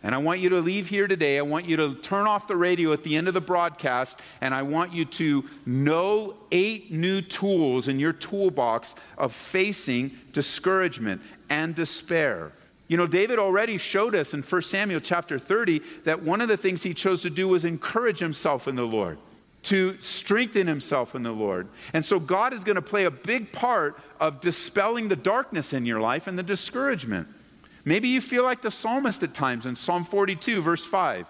And 0.03 0.15
I 0.15 0.17
want 0.17 0.39
you 0.39 0.49
to 0.49 0.59
leave 0.59 0.87
here 0.87 1.07
today. 1.07 1.37
I 1.37 1.43
want 1.43 1.67
you 1.67 1.77
to 1.77 1.93
turn 1.93 2.25
off 2.25 2.47
the 2.47 2.55
radio 2.55 2.91
at 2.91 3.03
the 3.03 3.15
end 3.15 3.27
of 3.27 3.35
the 3.35 3.41
broadcast, 3.41 4.19
and 4.41 4.51
I 4.51 4.63
want 4.63 4.93
you 4.93 5.05
to 5.05 5.45
know 5.67 6.37
eight 6.51 6.91
new 6.91 7.21
tools 7.21 7.87
in 7.87 7.99
your 7.99 8.13
toolbox 8.13 8.95
of 9.19 9.31
facing 9.31 10.11
discouragement 10.33 11.21
and 11.51 11.75
despair. 11.75 12.53
You 12.87 12.95
know, 12.95 13.05
David 13.05 13.37
already 13.37 13.77
showed 13.77 14.15
us 14.15 14.33
in 14.33 14.41
1 14.41 14.61
Samuel 14.61 15.01
chapter 15.01 15.37
30 15.37 15.81
that 16.05 16.23
one 16.23 16.39
of 16.39 16.47
the 16.47 16.55
things 16.55 16.81
he 16.81 16.93
chose 16.93 17.21
to 17.23 17.29
do 17.29 17.47
was 17.49 17.65
encourage 17.65 18.19
himself 18.19 18.69
in 18.69 18.75
the 18.75 18.85
Lord, 18.85 19.17
to 19.63 19.99
strengthen 19.99 20.65
himself 20.65 21.13
in 21.13 21.23
the 21.23 21.31
Lord. 21.31 21.67
And 21.93 22.05
so 22.05 22.19
God 22.21 22.53
is 22.53 22.63
going 22.63 22.77
to 22.77 22.81
play 22.81 23.03
a 23.03 23.11
big 23.11 23.51
part 23.51 23.99
of 24.19 24.39
dispelling 24.39 25.09
the 25.09 25.15
darkness 25.15 25.73
in 25.73 25.85
your 25.85 25.99
life 25.99 26.27
and 26.27 26.39
the 26.39 26.43
discouragement. 26.43 27.27
Maybe 27.83 28.07
you 28.07 28.21
feel 28.21 28.43
like 28.43 28.61
the 28.61 28.71
psalmist 28.71 29.21
at 29.23 29.33
times 29.33 29.65
in 29.65 29.75
Psalm 29.75 30.05
42, 30.05 30.61
verse 30.61 30.85
5. 30.85 31.27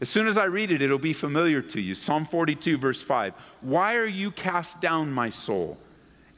As 0.00 0.08
soon 0.08 0.26
as 0.26 0.36
I 0.36 0.46
read 0.46 0.72
it, 0.72 0.82
it'll 0.82 0.98
be 0.98 1.12
familiar 1.12 1.62
to 1.62 1.80
you. 1.80 1.94
Psalm 1.94 2.24
42, 2.24 2.76
verse 2.76 3.02
5. 3.02 3.34
Why 3.60 3.94
are 3.94 4.06
you 4.06 4.32
cast 4.32 4.80
down, 4.80 5.12
my 5.12 5.28
soul? 5.28 5.78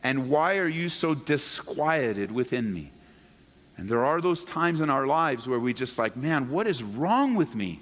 And 0.03 0.29
why 0.29 0.59
are 0.59 0.69
you 0.69 0.91
so 0.91 1.15
disquieted 1.15 2.31
within 2.31 2.73
me? 2.73 2.93
And 3.77 3.89
there 3.89 4.05
are 4.05 4.21
those 4.21 4.45
times 4.45 4.81
in 4.81 4.89
our 4.89 5.07
lives 5.07 5.47
where 5.47 5.59
we 5.59 5.75
just 5.75 5.99
like, 5.99 6.17
man, 6.17 6.51
what 6.51 6.67
is 6.67 6.83
wrong 6.83 7.35
with 7.35 7.55
me? 7.55 7.81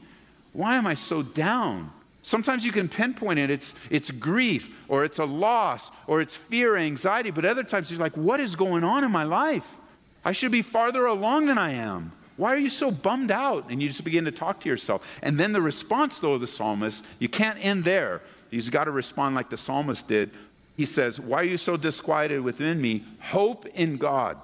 Why 0.52 0.76
am 0.76 0.86
I 0.86 0.94
so 0.94 1.22
down? 1.22 1.92
Sometimes 2.22 2.64
you 2.64 2.72
can 2.72 2.88
pinpoint 2.88 3.38
it. 3.38 3.50
It's, 3.50 3.74
it's 3.90 4.10
grief, 4.10 4.70
or 4.88 5.04
it's 5.04 5.18
a 5.18 5.24
loss, 5.24 5.90
or 6.06 6.20
it's 6.20 6.34
fear, 6.34 6.76
anxiety. 6.76 7.30
But 7.30 7.44
other 7.44 7.62
times 7.62 7.90
you're 7.90 8.00
like, 8.00 8.16
what 8.16 8.40
is 8.40 8.56
going 8.56 8.82
on 8.82 9.04
in 9.04 9.10
my 9.10 9.24
life? 9.24 9.76
I 10.24 10.32
should 10.32 10.50
be 10.50 10.62
farther 10.62 11.06
along 11.06 11.46
than 11.46 11.58
I 11.58 11.72
am. 11.72 12.12
Why 12.36 12.52
are 12.52 12.58
you 12.58 12.70
so 12.70 12.90
bummed 12.90 13.30
out? 13.30 13.70
And 13.70 13.80
you 13.80 13.88
just 13.88 14.04
begin 14.04 14.24
to 14.24 14.32
talk 14.32 14.60
to 14.60 14.68
yourself. 14.68 15.06
And 15.22 15.38
then 15.38 15.52
the 15.52 15.60
response, 15.60 16.18
though, 16.18 16.32
of 16.32 16.40
the 16.40 16.46
psalmist, 16.46 17.04
you 17.18 17.28
can't 17.28 17.62
end 17.64 17.84
there. 17.84 18.22
You've 18.50 18.70
got 18.70 18.84
to 18.84 18.90
respond 18.90 19.34
like 19.34 19.50
the 19.50 19.56
psalmist 19.56 20.08
did. 20.08 20.30
He 20.76 20.86
says, 20.86 21.20
Why 21.20 21.40
are 21.40 21.44
you 21.44 21.56
so 21.56 21.76
disquieted 21.76 22.40
within 22.40 22.80
me? 22.80 23.04
Hope 23.20 23.66
in 23.66 23.96
God, 23.96 24.38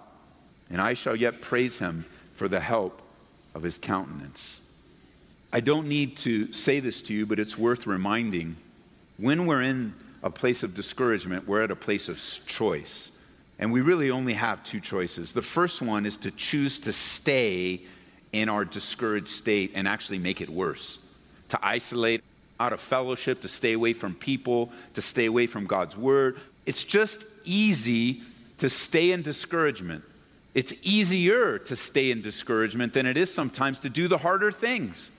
and 0.71 0.81
I 0.81 0.95
shall 0.95 1.17
yet 1.17 1.41
praise 1.41 1.79
him 1.79 2.05
for 2.35 2.49
the 2.49 2.61
help 2.61 3.03
of 3.55 3.63
his 3.63 3.77
countenance. 3.77 4.61
I 5.53 5.61
don't 5.61 5.89
need 5.89 6.17
to 6.19 6.53
say 6.53 6.81
this 6.81 7.03
to 7.03 7.15
you, 7.15 7.27
but 7.27 7.41
it's 7.41 7.59
worth 7.59 7.87
reminding. 7.87 8.57
When 9.17 9.47
we're 9.47 9.63
in 9.63 9.95
a 10.23 10.31
place 10.31 10.63
of 10.63 10.75
discouragement, 10.75 11.49
we're 11.49 11.63
at 11.63 11.71
a 11.71 11.77
place 11.77 12.09
of 12.09 12.21
choice. 12.47 13.11
And 13.59 13.73
we 13.73 13.81
really 13.81 14.11
only 14.11 14.35
have 14.35 14.63
two 14.63 14.81
choices. 14.81 15.33
The 15.33 15.43
first 15.43 15.83
one 15.83 16.07
is 16.07 16.17
to 16.19 16.31
choose 16.31 16.79
to 16.81 16.93
stay 16.93 17.83
in 18.33 18.49
our 18.49 18.65
discouraged 18.65 19.29
state 19.29 19.73
and 19.75 19.89
actually 19.89 20.19
make 20.19 20.41
it 20.41 20.49
worse, 20.49 20.99
to 21.49 21.59
isolate 21.63 22.23
out 22.61 22.73
of 22.73 22.81
fellowship, 22.81 23.41
to 23.41 23.49
stay 23.49 23.73
away 23.73 23.93
from 23.93 24.15
people, 24.15 24.71
to 24.95 25.03
stay 25.03 25.27
away 25.27 25.47
from 25.47 25.67
God's 25.67 25.97
word. 25.97 26.39
It's 26.65 26.85
just 26.85 27.25
easy 27.45 28.23
to 28.59 28.71
stay 28.71 29.11
in 29.11 29.23
discouragement. 29.23 30.05
It's 30.55 30.75
easier 30.83 31.59
to 31.59 31.77
stay 31.77 32.11
in 32.11 32.23
discouragement 32.23 32.93
than 32.93 33.07
it 33.07 33.17
is 33.17 33.33
sometimes 33.33 33.79
to 33.81 33.89
do 33.89 34.09
the 34.09 34.19
harder 34.19 34.51
things. 34.51 35.11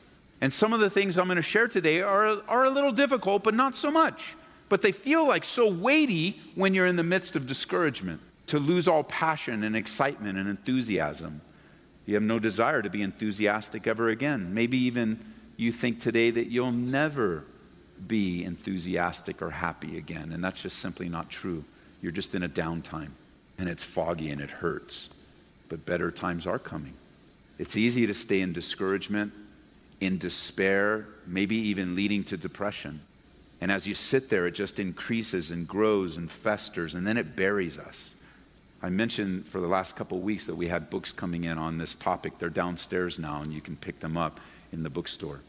And 0.41 0.51
some 0.51 0.73
of 0.73 0.79
the 0.79 0.89
things 0.89 1.17
I'm 1.17 1.27
going 1.27 1.37
to 1.37 1.41
share 1.41 1.67
today 1.67 2.01
are, 2.01 2.41
are 2.47 2.65
a 2.65 2.69
little 2.69 2.91
difficult, 2.91 3.43
but 3.43 3.53
not 3.53 3.75
so 3.75 3.91
much. 3.91 4.35
But 4.69 4.81
they 4.81 4.91
feel 4.91 5.27
like 5.27 5.43
so 5.43 5.67
weighty 5.67 6.39
when 6.55 6.73
you're 6.73 6.87
in 6.87 6.95
the 6.95 7.03
midst 7.03 7.35
of 7.35 7.45
discouragement 7.45 8.19
to 8.47 8.59
lose 8.59 8.87
all 8.87 9.03
passion 9.03 9.63
and 9.63 9.75
excitement 9.75 10.37
and 10.37 10.49
enthusiasm. 10.49 11.41
You 12.05 12.15
have 12.15 12.23
no 12.23 12.39
desire 12.39 12.81
to 12.81 12.89
be 12.89 13.01
enthusiastic 13.01 13.87
ever 13.87 14.09
again. 14.09 14.53
Maybe 14.53 14.77
even 14.79 15.23
you 15.55 15.71
think 15.71 15.99
today 15.99 16.31
that 16.31 16.47
you'll 16.47 16.71
never 16.71 17.45
be 18.07 18.43
enthusiastic 18.43 19.41
or 19.41 19.51
happy 19.51 19.97
again, 19.97 20.31
and 20.31 20.43
that's 20.43 20.63
just 20.63 20.79
simply 20.79 21.07
not 21.07 21.29
true. 21.29 21.63
You're 22.01 22.11
just 22.11 22.33
in 22.33 22.43
a 22.43 22.49
downtime, 22.49 23.11
and 23.59 23.69
it's 23.69 23.83
foggy 23.83 24.31
and 24.31 24.41
it 24.41 24.49
hurts. 24.49 25.09
But 25.71 25.85
better 25.85 26.11
times 26.11 26.47
are 26.47 26.59
coming. 26.59 26.95
It's 27.57 27.77
easy 27.77 28.05
to 28.05 28.13
stay 28.13 28.41
in 28.41 28.51
discouragement, 28.51 29.31
in 30.01 30.17
despair, 30.17 31.07
maybe 31.25 31.55
even 31.55 31.95
leading 31.95 32.25
to 32.25 32.35
depression. 32.35 32.99
And 33.61 33.71
as 33.71 33.87
you 33.87 33.93
sit 33.93 34.29
there, 34.29 34.47
it 34.47 34.51
just 34.51 34.81
increases 34.81 35.49
and 35.49 35.65
grows 35.65 36.17
and 36.17 36.29
festers, 36.29 36.93
and 36.93 37.07
then 37.07 37.15
it 37.15 37.37
buries 37.37 37.79
us. 37.79 38.15
I 38.83 38.89
mentioned 38.89 39.45
for 39.47 39.61
the 39.61 39.67
last 39.67 39.95
couple 39.95 40.17
of 40.17 40.25
weeks 40.25 40.45
that 40.47 40.55
we 40.55 40.67
had 40.67 40.89
books 40.89 41.13
coming 41.13 41.45
in 41.45 41.57
on 41.57 41.77
this 41.77 41.95
topic. 41.95 42.37
They're 42.37 42.49
downstairs 42.49 43.17
now, 43.17 43.41
and 43.41 43.53
you 43.53 43.61
can 43.61 43.77
pick 43.77 44.01
them 44.01 44.17
up 44.17 44.41
in 44.73 44.83
the 44.83 44.89
bookstore. 44.89 45.39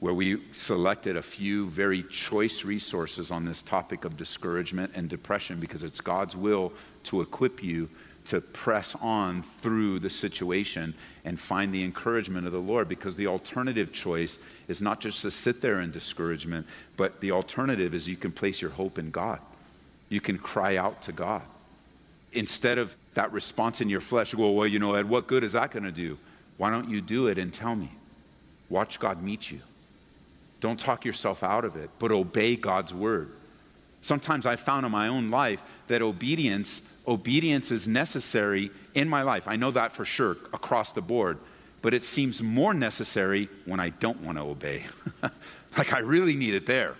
Where 0.00 0.14
we 0.14 0.42
selected 0.54 1.16
a 1.16 1.22
few 1.22 1.68
very 1.68 2.02
choice 2.02 2.64
resources 2.64 3.30
on 3.30 3.44
this 3.44 3.62
topic 3.62 4.04
of 4.04 4.16
discouragement 4.16 4.90
and 4.96 5.08
depression 5.08 5.60
because 5.60 5.84
it's 5.84 6.00
God's 6.00 6.34
will 6.34 6.72
to 7.04 7.20
equip 7.20 7.62
you 7.62 7.88
to 8.26 8.40
press 8.40 8.94
on 8.96 9.42
through 9.60 9.98
the 9.98 10.10
situation 10.10 10.94
and 11.24 11.38
find 11.38 11.72
the 11.72 11.82
encouragement 11.82 12.46
of 12.46 12.52
the 12.52 12.58
Lord 12.58 12.86
because 12.88 13.16
the 13.16 13.26
alternative 13.26 13.92
choice 13.92 14.38
is 14.68 14.80
not 14.80 15.00
just 15.00 15.22
to 15.22 15.30
sit 15.30 15.60
there 15.60 15.80
in 15.80 15.90
discouragement, 15.90 16.66
but 16.96 17.20
the 17.20 17.32
alternative 17.32 17.94
is 17.94 18.08
you 18.08 18.16
can 18.16 18.32
place 18.32 18.60
your 18.60 18.70
hope 18.70 18.98
in 18.98 19.10
God. 19.10 19.40
You 20.08 20.20
can 20.20 20.38
cry 20.38 20.76
out 20.76 21.02
to 21.02 21.12
God 21.12 21.42
instead 22.32 22.78
of 22.78 22.94
that 23.14 23.32
response 23.32 23.80
in 23.80 23.88
your 23.88 24.00
flesh, 24.00 24.34
go, 24.34 24.50
well, 24.50 24.66
you 24.66 24.78
know, 24.78 24.94
Ed, 24.94 25.08
what 25.08 25.26
good 25.26 25.44
is 25.44 25.52
that 25.52 25.70
going 25.70 25.84
to 25.84 25.92
do? 25.92 26.18
Why 26.56 26.70
don't 26.70 26.88
you 26.88 27.00
do 27.00 27.26
it 27.26 27.38
and 27.38 27.52
tell 27.52 27.74
me? 27.74 27.90
Watch 28.68 29.00
God 29.00 29.22
meet 29.22 29.50
you. 29.50 29.60
Don't 30.60 30.78
talk 30.78 31.04
yourself 31.04 31.42
out 31.42 31.64
of 31.64 31.76
it, 31.76 31.90
but 31.98 32.12
obey 32.12 32.54
God's 32.54 32.92
word. 32.94 33.32
Sometimes 34.02 34.46
I 34.46 34.56
found 34.56 34.86
in 34.86 34.92
my 34.92 35.08
own 35.08 35.30
life 35.30 35.62
that 35.88 36.02
obedience, 36.02 36.82
obedience 37.06 37.70
is 37.70 37.86
necessary 37.86 38.70
in 38.94 39.08
my 39.08 39.22
life. 39.22 39.46
I 39.46 39.56
know 39.56 39.70
that 39.72 39.92
for 39.92 40.04
sure 40.04 40.32
across 40.52 40.92
the 40.92 41.02
board, 41.02 41.38
but 41.82 41.92
it 41.94 42.04
seems 42.04 42.42
more 42.42 42.72
necessary 42.72 43.48
when 43.66 43.80
I 43.80 43.90
don't 43.90 44.20
want 44.22 44.38
to 44.38 44.44
obey. 44.44 44.86
like 45.78 45.92
I 45.92 45.98
really 45.98 46.34
need 46.34 46.54
it 46.54 46.66
there. 46.66 46.96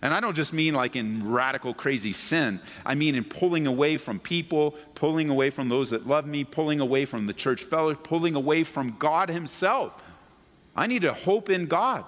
And 0.00 0.14
I 0.14 0.20
don't 0.20 0.36
just 0.36 0.52
mean 0.52 0.74
like 0.74 0.94
in 0.94 1.28
radical, 1.28 1.74
crazy 1.74 2.12
sin. 2.12 2.60
I 2.86 2.94
mean 2.94 3.16
in 3.16 3.24
pulling 3.24 3.66
away 3.66 3.96
from 3.96 4.20
people, 4.20 4.76
pulling 4.94 5.28
away 5.28 5.50
from 5.50 5.68
those 5.68 5.90
that 5.90 6.06
love 6.06 6.24
me, 6.24 6.44
pulling 6.44 6.78
away 6.78 7.04
from 7.04 7.26
the 7.26 7.32
church 7.32 7.64
fellows, 7.64 7.96
pulling 8.04 8.36
away 8.36 8.62
from 8.62 8.96
God 8.98 9.28
Himself. 9.28 9.92
I 10.76 10.86
need 10.86 11.02
to 11.02 11.12
hope 11.12 11.50
in 11.50 11.66
God, 11.66 12.04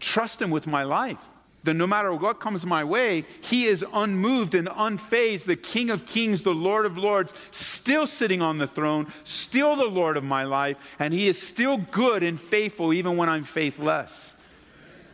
trust 0.00 0.42
Him 0.42 0.50
with 0.50 0.66
my 0.66 0.82
life. 0.82 1.16
That 1.64 1.74
no 1.74 1.86
matter 1.86 2.14
what 2.14 2.40
comes 2.40 2.64
my 2.64 2.84
way, 2.84 3.24
He 3.40 3.64
is 3.64 3.84
unmoved 3.92 4.54
and 4.54 4.68
unfazed, 4.68 5.44
the 5.44 5.56
King 5.56 5.90
of 5.90 6.06
Kings, 6.06 6.42
the 6.42 6.54
Lord 6.54 6.86
of 6.86 6.98
Lords, 6.98 7.34
still 7.50 8.06
sitting 8.06 8.42
on 8.42 8.58
the 8.58 8.66
throne, 8.66 9.12
still 9.24 9.74
the 9.74 9.86
Lord 9.86 10.16
of 10.16 10.24
my 10.24 10.44
life, 10.44 10.76
and 10.98 11.12
He 11.12 11.26
is 11.26 11.40
still 11.40 11.78
good 11.78 12.22
and 12.22 12.38
faithful 12.40 12.92
even 12.92 13.16
when 13.16 13.28
I'm 13.28 13.44
faithless. 13.44 14.34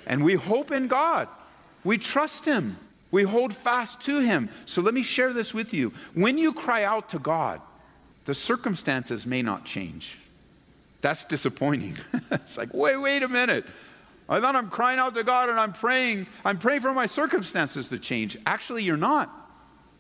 And 0.07 0.25
we 0.25 0.35
hope 0.35 0.73
in 0.73 0.89
God. 0.89 1.29
We 1.85 1.99
trust 1.99 2.45
Him. 2.45 2.77
We 3.13 3.23
hold 3.23 3.55
fast 3.55 4.01
to 4.03 4.19
Him. 4.19 4.51
So 4.67 4.83
let 4.83 4.93
me 4.93 5.03
share 5.03 5.33
this 5.33 5.55
with 5.55 5.73
you. 5.73 5.93
When 6.15 6.37
you 6.37 6.53
cry 6.53 6.85
out 6.85 7.09
to 7.11 7.19
God, 7.19 7.61
the 8.25 8.35
circumstances 8.35 9.25
may 9.25 9.43
not 9.43 9.65
change. 9.65 10.19
That's 11.01 11.25
disappointing. 11.25 11.97
it's 12.33 12.59
like, 12.59 12.75
wait, 12.75 12.97
wait 12.97 13.23
a 13.23 13.29
minute. 13.29 13.65
I 14.31 14.41
thought 14.41 14.55
I'm 14.55 14.71
crying 14.71 14.99
out 14.99 15.15
to 15.15 15.25
God 15.25 15.49
and 15.49 15.59
I'm 15.59 15.73
praying. 15.73 16.27
I'm 16.45 16.59
praying 16.59 16.81
for 16.81 16.93
my 16.93 17.07
circumstances 17.07 17.89
to 17.89 17.99
change. 17.99 18.39
Actually, 18.47 18.85
you're 18.85 18.97
not. 18.97 19.31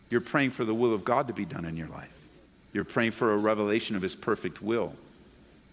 You're 0.09 0.21
praying 0.21 0.53
for 0.53 0.65
the 0.65 0.75
will 0.75 0.95
of 0.95 1.05
God 1.05 1.27
to 1.29 1.35
be 1.35 1.45
done 1.45 1.65
in 1.65 1.77
your 1.77 1.89
life. 1.89 2.09
You're 2.73 2.85
praying 2.85 3.11
for 3.11 3.33
a 3.33 3.37
revelation 3.37 3.97
of 3.97 4.03
His 4.03 4.15
perfect 4.15 4.63
will. 4.63 4.95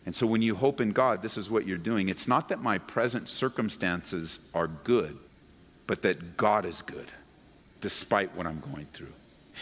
And 0.05 0.15
so 0.15 0.25
when 0.25 0.41
you 0.41 0.55
hope 0.55 0.81
in 0.81 0.91
God, 0.91 1.21
this 1.21 1.37
is 1.37 1.49
what 1.49 1.67
you're 1.67 1.77
doing. 1.77 2.09
It's 2.09 2.27
not 2.27 2.49
that 2.49 2.61
my 2.61 2.77
present 2.77 3.29
circumstances 3.29 4.39
are 4.53 4.67
good 4.67 5.17
but 5.87 6.01
that 6.01 6.37
God 6.37 6.65
is 6.65 6.81
good 6.81 7.11
despite 7.79 8.35
what 8.35 8.45
I'm 8.45 8.61
going 8.73 8.87
through. 8.93 9.13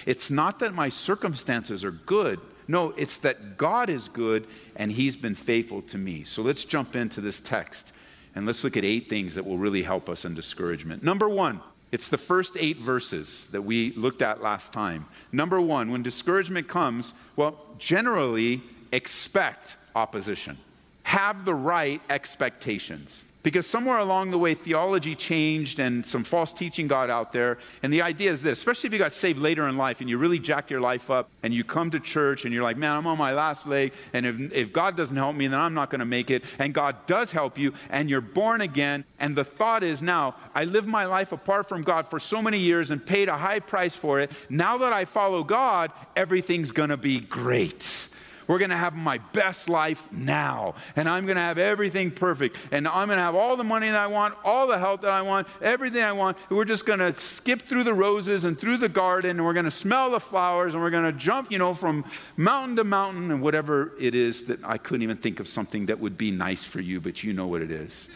It's 0.05 0.29
not 0.31 0.59
that 0.59 0.73
my 0.73 0.89
circumstances 0.89 1.83
are 1.85 1.91
good. 1.91 2.39
No, 2.67 2.89
it's 2.97 3.19
that 3.19 3.57
God 3.57 3.89
is 3.89 4.09
good 4.09 4.47
and 4.75 4.91
He's 4.91 5.15
been 5.15 5.35
faithful 5.35 5.83
to 5.83 5.97
me. 5.97 6.23
So 6.23 6.41
let's 6.41 6.65
jump 6.65 6.95
into 6.95 7.21
this 7.21 7.39
text 7.39 7.93
and 8.35 8.45
let's 8.45 8.63
look 8.63 8.77
at 8.77 8.83
eight 8.83 9.09
things 9.09 9.35
that 9.35 9.45
will 9.45 9.57
really 9.57 9.81
help 9.81 10.09
us 10.09 10.25
in 10.25 10.35
discouragement. 10.35 11.01
Number 11.01 11.27
one, 11.29 11.61
it's 11.91 12.09
the 12.09 12.17
first 12.17 12.57
eight 12.59 12.77
verses 12.77 13.47
that 13.47 13.61
we 13.61 13.93
looked 13.93 14.21
at 14.21 14.41
last 14.41 14.73
time. 14.73 15.05
Number 15.31 15.61
one, 15.61 15.91
when 15.91 16.03
discouragement 16.03 16.67
comes, 16.67 17.13
well, 17.37 17.57
generally 17.79 18.61
expect 18.91 19.77
opposition, 19.95 20.57
have 21.03 21.45
the 21.45 21.53
right 21.53 22.01
expectations. 22.09 23.23
Because 23.45 23.67
somewhere 23.67 23.99
along 23.99 24.31
the 24.31 24.39
way, 24.39 24.55
theology 24.55 25.13
changed 25.13 25.77
and 25.77 26.03
some 26.03 26.23
false 26.23 26.51
teaching 26.51 26.87
got 26.87 27.11
out 27.11 27.31
there. 27.31 27.59
And 27.83 27.93
the 27.93 28.01
idea 28.01 28.31
is 28.31 28.41
this 28.41 28.57
especially 28.57 28.87
if 28.87 28.93
you 28.93 28.97
got 28.97 29.11
saved 29.11 29.37
later 29.37 29.67
in 29.67 29.77
life 29.77 30.01
and 30.01 30.09
you 30.09 30.17
really 30.17 30.39
jacked 30.39 30.71
your 30.71 30.81
life 30.81 31.11
up 31.11 31.29
and 31.43 31.53
you 31.53 31.63
come 31.63 31.91
to 31.91 31.99
church 31.99 32.45
and 32.45 32.53
you're 32.55 32.63
like, 32.63 32.75
man, 32.75 32.93
I'm 32.93 33.05
on 33.05 33.19
my 33.19 33.33
last 33.33 33.67
leg. 33.67 33.93
And 34.13 34.25
if, 34.25 34.51
if 34.51 34.73
God 34.73 34.97
doesn't 34.97 35.15
help 35.15 35.35
me, 35.35 35.45
then 35.45 35.59
I'm 35.59 35.75
not 35.75 35.91
going 35.91 35.99
to 35.99 36.05
make 36.05 36.31
it. 36.31 36.43
And 36.57 36.73
God 36.73 36.95
does 37.05 37.31
help 37.31 37.55
you 37.55 37.75
and 37.91 38.09
you're 38.09 38.19
born 38.19 38.61
again. 38.61 39.05
And 39.19 39.35
the 39.35 39.43
thought 39.43 39.83
is 39.83 40.01
now, 40.01 40.37
I 40.55 40.63
lived 40.63 40.87
my 40.87 41.05
life 41.05 41.31
apart 41.31 41.69
from 41.69 41.83
God 41.83 42.07
for 42.07 42.19
so 42.19 42.41
many 42.41 42.57
years 42.57 42.89
and 42.89 43.05
paid 43.05 43.29
a 43.29 43.37
high 43.37 43.59
price 43.59 43.93
for 43.93 44.19
it. 44.21 44.31
Now 44.49 44.79
that 44.79 44.91
I 44.91 45.05
follow 45.05 45.43
God, 45.43 45.91
everything's 46.15 46.71
going 46.71 46.89
to 46.89 46.97
be 46.97 47.19
great. 47.19 48.07
We're 48.47 48.59
going 48.59 48.69
to 48.69 48.77
have 48.77 48.95
my 48.95 49.17
best 49.33 49.69
life 49.69 50.05
now. 50.11 50.75
And 50.95 51.09
I'm 51.09 51.25
going 51.25 51.35
to 51.35 51.41
have 51.41 51.57
everything 51.57 52.11
perfect. 52.11 52.57
And 52.71 52.87
I'm 52.87 53.07
going 53.07 53.17
to 53.17 53.23
have 53.23 53.35
all 53.35 53.55
the 53.55 53.63
money 53.63 53.89
that 53.89 53.99
I 53.99 54.07
want, 54.07 54.35
all 54.43 54.67
the 54.67 54.77
health 54.77 55.01
that 55.01 55.11
I 55.11 55.21
want, 55.21 55.47
everything 55.61 56.03
I 56.03 56.11
want. 56.11 56.37
We're 56.49 56.65
just 56.65 56.85
going 56.85 56.99
to 56.99 57.13
skip 57.15 57.63
through 57.63 57.83
the 57.83 57.93
roses 57.93 58.45
and 58.45 58.59
through 58.59 58.77
the 58.77 58.89
garden. 58.89 59.31
And 59.31 59.45
we're 59.45 59.53
going 59.53 59.65
to 59.65 59.71
smell 59.71 60.11
the 60.11 60.19
flowers. 60.19 60.73
And 60.73 60.83
we're 60.83 60.91
going 60.91 61.11
to 61.11 61.17
jump, 61.17 61.51
you 61.51 61.57
know, 61.57 61.73
from 61.73 62.05
mountain 62.37 62.75
to 62.75 62.83
mountain 62.83 63.31
and 63.31 63.41
whatever 63.41 63.93
it 63.99 64.13
is 64.13 64.43
that 64.43 64.63
I 64.63 64.77
couldn't 64.77 65.03
even 65.03 65.17
think 65.17 65.39
of 65.39 65.47
something 65.47 65.87
that 65.87 65.99
would 65.99 66.17
be 66.17 66.31
nice 66.31 66.63
for 66.63 66.81
you, 66.81 67.01
but 67.01 67.23
you 67.23 67.33
know 67.33 67.47
what 67.47 67.61
it 67.61 67.71
is. 67.71 68.09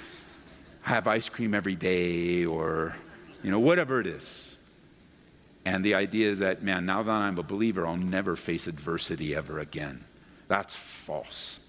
Have 0.82 1.08
ice 1.08 1.28
cream 1.28 1.54
every 1.54 1.76
day 1.76 2.46
or, 2.46 2.96
you 3.44 3.52
know, 3.52 3.60
whatever 3.60 4.00
it 4.00 4.08
is. 4.08 4.58
And 5.66 5.84
the 5.84 5.96
idea 5.96 6.30
is 6.30 6.40
that, 6.40 6.64
man, 6.64 6.86
now 6.86 7.04
that 7.04 7.12
I'm 7.12 7.38
a 7.38 7.44
believer, 7.44 7.86
I'll 7.86 7.98
never 7.98 8.36
face 8.36 8.66
adversity 8.66 9.36
ever 9.36 9.60
again 9.60 10.06
That's 10.50 10.76
false. 10.76 11.62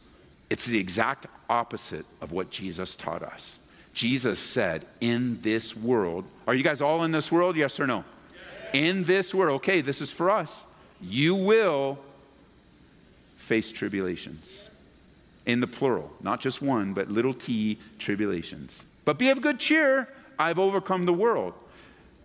It's 0.48 0.66
the 0.66 0.78
exact 0.78 1.26
opposite 1.48 2.04
of 2.20 2.32
what 2.32 2.50
Jesus 2.50 2.96
taught 2.96 3.22
us. 3.22 3.60
Jesus 3.94 4.40
said, 4.40 4.84
In 5.00 5.40
this 5.42 5.76
world, 5.76 6.24
are 6.48 6.54
you 6.54 6.64
guys 6.64 6.80
all 6.80 7.04
in 7.04 7.12
this 7.12 7.30
world? 7.30 7.56
Yes 7.56 7.78
or 7.78 7.86
no? 7.86 8.04
In 8.72 9.04
this 9.04 9.32
world, 9.34 9.56
okay, 9.56 9.80
this 9.80 10.00
is 10.00 10.10
for 10.10 10.30
us. 10.30 10.64
You 11.00 11.34
will 11.34 11.98
face 13.36 13.70
tribulations. 13.70 14.68
In 15.46 15.60
the 15.60 15.66
plural, 15.66 16.10
not 16.22 16.40
just 16.40 16.62
one, 16.62 16.92
but 16.92 17.10
little 17.10 17.34
t 17.34 17.78
tribulations. 17.98 18.86
But 19.04 19.18
be 19.18 19.30
of 19.30 19.40
good 19.40 19.58
cheer, 19.58 20.08
I've 20.38 20.58
overcome 20.58 21.06
the 21.06 21.12
world. 21.12 21.54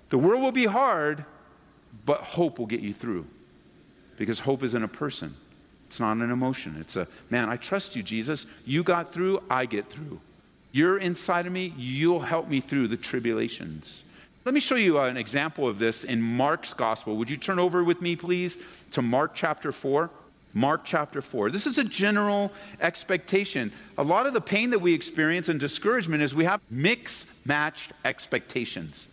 The 0.10 0.18
world 0.18 0.42
will 0.42 0.52
be 0.52 0.66
hard, 0.66 1.26
but 2.06 2.22
hope 2.22 2.60
will 2.60 2.66
get 2.66 2.82
you 2.82 2.94
through. 2.94 3.26
Because 4.18 4.40
hope 4.40 4.64
isn't 4.64 4.84
a 4.84 4.88
person, 4.88 5.36
it's 5.96 6.00
not 6.02 6.18
an 6.18 6.30
emotion. 6.30 6.76
It's 6.78 6.98
a, 6.98 7.08
man, 7.30 7.48
I 7.48 7.56
trust 7.56 7.96
you, 7.96 8.04
Jesus. 8.04 8.48
You 8.66 8.84
got 8.84 9.14
through, 9.14 9.42
I 9.50 9.66
get 9.66 9.90
through. 9.90 10.20
You're 10.74 10.98
inside 10.98 11.46
of 11.46 11.54
me, 11.54 11.74
you'll 11.78 12.20
help 12.20 12.50
me 12.50 12.60
through 12.60 12.90
the 12.90 12.98
tribulations. 12.98 14.04
Let 14.44 14.54
me 14.54 14.60
show 14.60 14.76
you 14.76 15.00
uh, 15.00 15.06
an 15.06 15.16
example 15.16 15.70
of 15.70 15.80
this 15.80 16.04
in 16.04 16.22
Mark's 16.22 16.74
gospel. 16.74 17.16
Would 17.16 17.30
you 17.30 17.38
turn 17.38 17.60
over 17.60 17.82
with 17.82 18.02
me, 18.02 18.18
please, 18.18 18.58
to 18.92 19.02
Mark 19.02 19.36
chapter 19.36 19.72
4? 19.72 20.10
Mark 20.54 20.82
chapter 20.84 21.22
4. 21.22 21.50
This 21.50 21.66
is 21.66 21.78
a 21.78 21.84
general 21.86 22.52
expectation. 22.82 23.72
A 23.98 24.04
lot 24.04 24.28
of 24.28 24.34
the 24.34 24.42
pain 24.42 24.72
that 24.72 24.80
we 24.80 24.94
experience 24.94 25.48
and 25.48 25.62
discouragement 25.62 26.22
is 26.22 26.36
we 26.36 26.44
have 26.44 26.60
mix 26.70 27.26
matched 27.46 27.94
expectations 28.04 29.08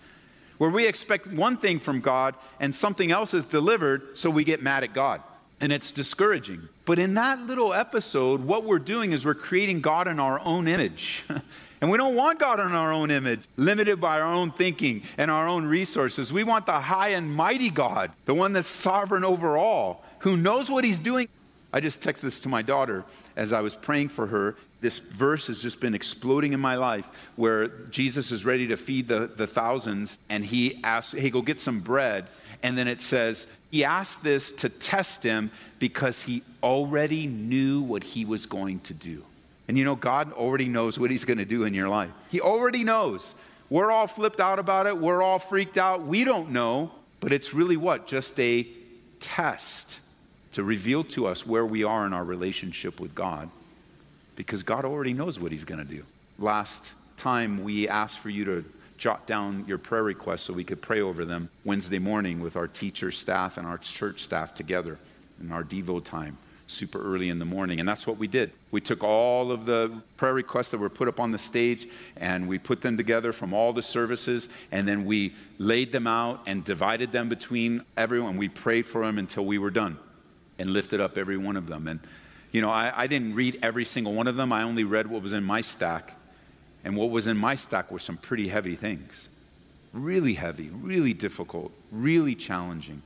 where 0.59 0.71
we 0.71 0.89
expect 0.89 1.29
one 1.29 1.57
thing 1.57 1.79
from 1.79 2.01
God 2.01 2.35
and 2.59 2.75
something 2.75 3.12
else 3.12 3.35
is 3.35 3.45
delivered, 3.45 4.19
so 4.19 4.31
we 4.31 4.43
get 4.43 4.62
mad 4.62 4.83
at 4.83 4.93
God. 4.93 5.23
And 5.62 5.73
it's 5.73 5.93
discouraging. 5.93 6.69
But 6.85 6.99
in 6.99 7.15
that 7.15 7.47
little 7.47 7.73
episode, 7.73 8.41
what 8.43 8.65
we're 8.65 8.79
doing 8.79 9.12
is 9.12 9.25
we're 9.25 9.35
creating 9.35 9.81
God 9.81 10.09
in 10.09 10.19
our 10.19 10.41
own 10.41 10.67
image. 10.67 11.25
and 11.81 11.91
we 11.91 11.99
don't 11.99 12.17
want 12.17 12.39
God 12.39 12.61
in 12.61 12.73
our 12.73 12.93
own 12.93 13.11
image, 13.11 13.41
limited 13.57 14.01
by 14.01 14.21
our 14.21 14.33
own 14.33 14.51
thinking 14.51 15.03
and 15.17 15.31
our 15.31 15.47
own 15.47 15.65
resources. 15.65 16.33
We 16.33 16.45
want 16.45 16.67
the 16.67 16.81
high 16.81 17.11
and 17.11 17.33
mighty 17.33 17.71
God, 17.71 18.11
the 18.25 18.35
one 18.35 18.53
that's 18.53 18.69
sovereign 18.69 19.25
over 19.25 19.57
all, 19.57 20.05
who 20.21 20.37
knows 20.37 20.71
what 20.71 20.85
he's 20.85 20.99
doing. 20.99 21.29
I 21.73 21.81
just 21.81 22.01
texted 22.01 22.23
this 22.23 22.41
to 22.41 22.49
my 22.49 22.62
daughter 22.62 23.05
as 23.37 23.53
I 23.53 23.61
was 23.61 23.75
praying 23.75 24.11
for 24.11 24.27
her 24.27 24.57
this 24.83 24.99
verse 24.99 25.47
has 25.47 25.62
just 25.62 25.81
been 25.81 25.95
exploding 25.95 26.53
in 26.53 26.61
my 26.61 26.75
life 26.75 27.09
where 27.37 27.69
Jesus 27.69 28.33
is 28.33 28.45
ready 28.45 28.67
to 28.67 28.77
feed 28.77 29.07
the, 29.07 29.31
the 29.35 29.47
thousands 29.47 30.19
and 30.29 30.45
he 30.45 30.81
asks, 30.83 31.12
hey, 31.12 31.31
go 31.31 31.41
get 31.41 31.61
some 31.61 31.79
bread. 31.79 32.27
And 32.65 32.77
then 32.77 32.89
it 32.89 33.01
says, 33.01 33.47
he 33.73 33.85
asked 33.85 34.23
this 34.23 34.52
to 34.52 34.69
test 34.69 35.23
him 35.23 35.50
because 35.79 36.23
he 36.23 36.43
already 36.62 37.26
knew 37.26 37.81
what 37.81 38.05
he 38.05 38.26
was 38.26 38.45
going 38.45 38.81
to 38.81 38.93
do. 38.95 39.25
And 39.67 39.79
you 39.79 39.85
know, 39.87 39.97
God 39.97 40.31
already 40.35 40.67
knows 40.67 40.99
what 40.99 41.11
he's 41.11 41.25
going 41.25 41.38
to 41.38 41.47
do 41.47 41.64
in 41.64 41.73
your 41.73 41.88
life. 41.88 42.11
He 42.29 42.43
already 42.43 42.85
knows. 42.85 43.35
We're 43.71 43.91
all 43.91 44.07
flipped 44.07 44.41
out 44.41 44.59
about 44.59 44.87
it. 44.87 44.99
We're 44.99 45.23
all 45.23 45.38
freaked 45.38 45.79
out. 45.79 46.02
We 46.02 46.23
don't 46.23 46.50
know. 46.50 46.93
But 47.21 47.33
it's 47.33 47.55
really 47.55 47.79
what? 47.79 48.07
Just 48.07 48.38
a 48.38 48.67
test 49.21 50.00
to 50.52 50.62
reveal 50.62 51.02
to 51.05 51.26
us 51.26 51.47
where 51.47 51.64
we 51.64 51.83
are 51.83 52.07
in 52.07 52.12
our 52.12 52.25
relationship 52.25 53.00
with 53.00 53.14
God 53.14 53.49
because 54.37 54.62
God 54.62 54.85
already 54.85 55.14
knows 55.14 55.41
what 55.41 55.50
He's 55.50 55.64
going 55.64 55.79
to 55.79 55.91
do. 55.91 56.05
Last 56.38 56.91
time 57.17 57.64
we 57.64 57.88
asked 57.88 58.19
for 58.19 58.29
you 58.29 58.45
to 58.45 58.64
jot 59.03 59.27
down 59.27 59.65
your 59.67 59.79
prayer 59.79 60.05
requests 60.05 60.43
so 60.43 60.53
we 60.53 60.63
could 60.63 60.81
pray 60.81 61.01
over 61.01 61.25
them 61.25 61.49
Wednesday 61.65 61.99
morning 61.99 62.39
with 62.39 62.55
our 62.55 62.69
teacher 62.69 63.11
staff 63.11 63.57
and 63.57 63.67
our 63.67 63.77
church 63.79 64.23
staff 64.23 64.55
together 64.55 64.97
in 65.41 65.51
our 65.51 65.65
Devo 65.65 66.03
time, 66.05 66.39
super 66.69 67.03
early 67.03 67.29
in 67.29 67.41
the 67.41 67.45
morning. 67.45 67.81
And 67.81 67.89
that's 67.89 68.07
what 68.07 68.17
we 68.17 68.29
did. 68.29 68.53
We 68.71 68.81
took 68.81 69.03
all 69.03 69.51
of 69.51 69.67
the 69.67 69.91
prayer 70.17 70.35
requests 70.35 70.69
that 70.69 70.79
were 70.79 70.89
put 70.89 71.09
up 71.09 71.19
on 71.19 71.33
the 71.33 71.39
stage 71.39 71.89
and 72.17 72.49
we 72.49 72.61
put 72.61 72.81
them 72.81 72.97
together 72.97 73.33
from 73.33 73.53
all 73.53 73.73
the 73.73 73.83
services 73.83 74.49
and 74.71 74.87
then 74.87 75.05
we 75.05 75.35
laid 75.59 75.91
them 75.91 76.07
out 76.07 76.41
and 76.47 76.62
divided 76.62 77.11
them 77.11 77.29
between 77.29 77.83
everyone. 77.97 78.37
We 78.37 78.51
prayed 78.51 78.87
for 78.87 79.05
them 79.05 79.19
until 79.19 79.45
we 79.45 79.59
were 79.59 79.73
done 79.73 79.99
and 80.61 80.73
lifted 80.73 81.01
up 81.01 81.19
every 81.19 81.38
one 81.38 81.57
of 81.57 81.67
them. 81.67 81.88
And 81.88 81.99
you 82.53 82.62
know, 82.62 82.71
I, 82.71 82.93
I 82.95 83.07
didn't 83.09 83.35
read 83.35 83.59
every 83.65 83.85
single 83.85 84.12
one 84.12 84.29
of 84.29 84.37
them. 84.37 84.53
I 84.53 84.62
only 84.62 84.85
read 84.85 85.09
what 85.09 85.23
was 85.23 85.33
in 85.33 85.43
my 85.43 85.61
stack. 85.61 86.15
And 86.85 86.97
what 86.97 87.11
was 87.11 87.27
in 87.27 87.37
my 87.37 87.55
stack 87.55 87.90
were 87.90 87.99
some 87.99 88.16
pretty 88.16 88.49
heavy 88.49 88.77
things. 88.77 89.29
Really 89.92 90.35
heavy, 90.35 90.71
really 90.71 91.12
difficult, 91.12 91.73
really 91.90 92.35
challenging. 92.35 93.03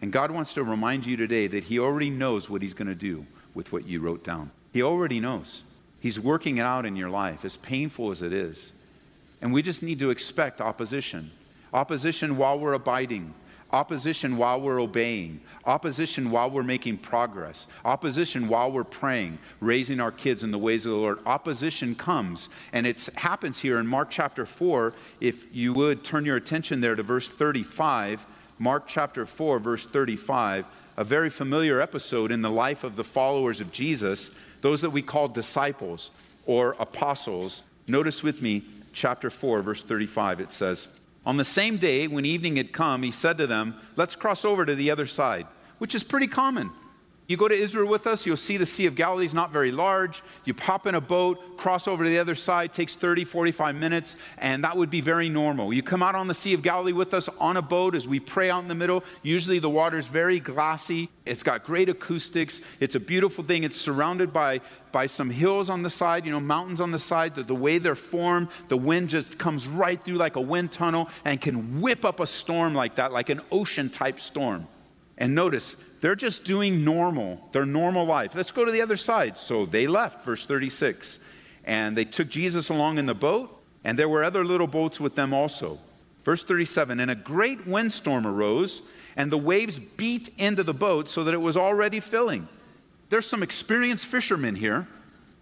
And 0.00 0.12
God 0.12 0.30
wants 0.30 0.52
to 0.54 0.62
remind 0.62 1.04
you 1.06 1.16
today 1.16 1.46
that 1.48 1.64
He 1.64 1.78
already 1.78 2.10
knows 2.10 2.48
what 2.48 2.62
He's 2.62 2.74
going 2.74 2.88
to 2.88 2.94
do 2.94 3.26
with 3.54 3.72
what 3.72 3.86
you 3.86 4.00
wrote 4.00 4.22
down. 4.22 4.50
He 4.72 4.82
already 4.82 5.20
knows. 5.20 5.62
He's 6.00 6.20
working 6.20 6.58
it 6.58 6.62
out 6.62 6.86
in 6.86 6.96
your 6.96 7.10
life, 7.10 7.44
as 7.44 7.56
painful 7.56 8.10
as 8.10 8.22
it 8.22 8.32
is. 8.32 8.72
And 9.40 9.52
we 9.52 9.62
just 9.62 9.82
need 9.82 9.98
to 10.00 10.10
expect 10.10 10.60
opposition. 10.60 11.30
Opposition 11.72 12.36
while 12.36 12.58
we're 12.58 12.74
abiding, 12.74 13.34
opposition 13.72 14.36
while 14.36 14.60
we're 14.60 14.80
obeying, 14.80 15.40
opposition 15.64 16.30
while 16.30 16.50
we're 16.50 16.62
making 16.62 16.98
progress, 16.98 17.66
opposition 17.84 18.48
while 18.48 18.70
we're 18.70 18.84
praying, 18.84 19.38
raising 19.60 20.00
our 20.00 20.12
kids 20.12 20.42
in 20.42 20.50
the 20.50 20.58
ways 20.58 20.86
of 20.86 20.92
the 20.92 20.98
Lord. 20.98 21.18
Opposition 21.26 21.94
comes, 21.94 22.48
and 22.72 22.86
it 22.86 23.08
happens 23.16 23.58
here 23.58 23.78
in 23.78 23.86
Mark 23.86 24.10
chapter 24.10 24.46
4. 24.46 24.92
If 25.20 25.54
you 25.54 25.72
would 25.72 26.04
turn 26.04 26.24
your 26.24 26.36
attention 26.36 26.80
there 26.80 26.94
to 26.94 27.02
verse 27.02 27.28
35, 27.28 28.24
Mark 28.58 28.84
chapter 28.86 29.26
4, 29.26 29.58
verse 29.58 29.84
35, 29.84 30.66
a 30.96 31.04
very 31.04 31.28
familiar 31.28 31.80
episode 31.80 32.30
in 32.30 32.42
the 32.42 32.50
life 32.50 32.84
of 32.84 32.96
the 32.96 33.04
followers 33.04 33.60
of 33.60 33.70
Jesus, 33.72 34.30
those 34.62 34.80
that 34.80 34.90
we 34.90 35.02
call 35.02 35.28
disciples 35.28 36.10
or 36.46 36.74
apostles. 36.78 37.62
Notice 37.86 38.22
with 38.22 38.40
me, 38.40 38.62
chapter 38.92 39.28
4, 39.28 39.60
verse 39.60 39.82
35, 39.82 40.40
it 40.40 40.52
says, 40.52 40.88
on 41.26 41.36
the 41.36 41.44
same 41.44 41.76
day, 41.76 42.06
when 42.06 42.24
evening 42.24 42.56
had 42.56 42.72
come, 42.72 43.02
he 43.02 43.10
said 43.10 43.36
to 43.38 43.48
them, 43.48 43.74
Let's 43.96 44.14
cross 44.14 44.44
over 44.44 44.64
to 44.64 44.76
the 44.76 44.92
other 44.92 45.06
side, 45.06 45.48
which 45.78 45.94
is 45.94 46.04
pretty 46.04 46.28
common. 46.28 46.70
You 47.28 47.36
go 47.36 47.48
to 47.48 47.54
Israel 47.54 47.88
with 47.88 48.06
us, 48.06 48.24
you'll 48.24 48.36
see 48.36 48.56
the 48.56 48.66
Sea 48.66 48.86
of 48.86 48.94
Galilee 48.94 49.24
is 49.24 49.34
not 49.34 49.52
very 49.52 49.72
large. 49.72 50.22
You 50.44 50.54
pop 50.54 50.86
in 50.86 50.94
a 50.94 51.00
boat, 51.00 51.56
cross 51.56 51.88
over 51.88 52.04
to 52.04 52.10
the 52.10 52.20
other 52.20 52.36
side, 52.36 52.72
takes 52.72 52.94
30, 52.94 53.24
45 53.24 53.74
minutes, 53.74 54.14
and 54.38 54.62
that 54.62 54.76
would 54.76 54.90
be 54.90 55.00
very 55.00 55.28
normal. 55.28 55.72
You 55.72 55.82
come 55.82 56.04
out 56.04 56.14
on 56.14 56.28
the 56.28 56.34
Sea 56.34 56.54
of 56.54 56.62
Galilee 56.62 56.92
with 56.92 57.12
us 57.14 57.28
on 57.40 57.56
a 57.56 57.62
boat 57.62 57.96
as 57.96 58.06
we 58.06 58.20
pray 58.20 58.48
out 58.48 58.62
in 58.62 58.68
the 58.68 58.76
middle. 58.76 59.02
Usually 59.22 59.58
the 59.58 59.68
water 59.68 59.98
is 59.98 60.06
very 60.06 60.38
glassy. 60.38 61.08
It's 61.24 61.42
got 61.42 61.64
great 61.64 61.88
acoustics. 61.88 62.60
It's 62.78 62.94
a 62.94 63.00
beautiful 63.00 63.42
thing. 63.42 63.64
It's 63.64 63.80
surrounded 63.80 64.32
by, 64.32 64.60
by 64.92 65.06
some 65.06 65.28
hills 65.28 65.68
on 65.68 65.82
the 65.82 65.90
side, 65.90 66.26
you 66.26 66.30
know, 66.30 66.38
mountains 66.38 66.80
on 66.80 66.92
the 66.92 66.98
side. 67.00 67.34
The, 67.34 67.42
the 67.42 67.56
way 67.56 67.78
they're 67.78 67.96
formed, 67.96 68.48
the 68.68 68.76
wind 68.76 69.08
just 69.08 69.36
comes 69.36 69.66
right 69.66 70.00
through 70.00 70.14
like 70.14 70.36
a 70.36 70.40
wind 70.40 70.70
tunnel 70.70 71.10
and 71.24 71.40
can 71.40 71.80
whip 71.80 72.04
up 72.04 72.20
a 72.20 72.26
storm 72.26 72.72
like 72.72 72.94
that, 72.96 73.12
like 73.12 73.30
an 73.30 73.40
ocean 73.50 73.90
type 73.90 74.20
storm. 74.20 74.68
And 75.18 75.34
notice, 75.34 75.76
they're 76.06 76.14
just 76.14 76.44
doing 76.44 76.84
normal, 76.84 77.40
their 77.50 77.66
normal 77.66 78.06
life. 78.06 78.36
Let's 78.36 78.52
go 78.52 78.64
to 78.64 78.70
the 78.70 78.80
other 78.80 78.96
side. 78.96 79.36
So 79.36 79.66
they 79.66 79.88
left, 79.88 80.24
verse 80.24 80.46
36. 80.46 81.18
And 81.64 81.98
they 81.98 82.04
took 82.04 82.28
Jesus 82.28 82.68
along 82.68 82.98
in 82.98 83.06
the 83.06 83.14
boat, 83.14 83.60
and 83.82 83.98
there 83.98 84.08
were 84.08 84.22
other 84.22 84.44
little 84.44 84.68
boats 84.68 85.00
with 85.00 85.16
them 85.16 85.34
also. 85.34 85.80
Verse 86.24 86.44
37 86.44 87.00
And 87.00 87.10
a 87.10 87.16
great 87.16 87.66
windstorm 87.66 88.24
arose, 88.24 88.82
and 89.16 89.32
the 89.32 89.36
waves 89.36 89.80
beat 89.80 90.32
into 90.38 90.62
the 90.62 90.72
boat 90.72 91.08
so 91.08 91.24
that 91.24 91.34
it 91.34 91.40
was 91.40 91.56
already 91.56 91.98
filling. 91.98 92.46
There's 93.08 93.26
some 93.26 93.42
experienced 93.42 94.06
fishermen 94.06 94.54
here, 94.54 94.86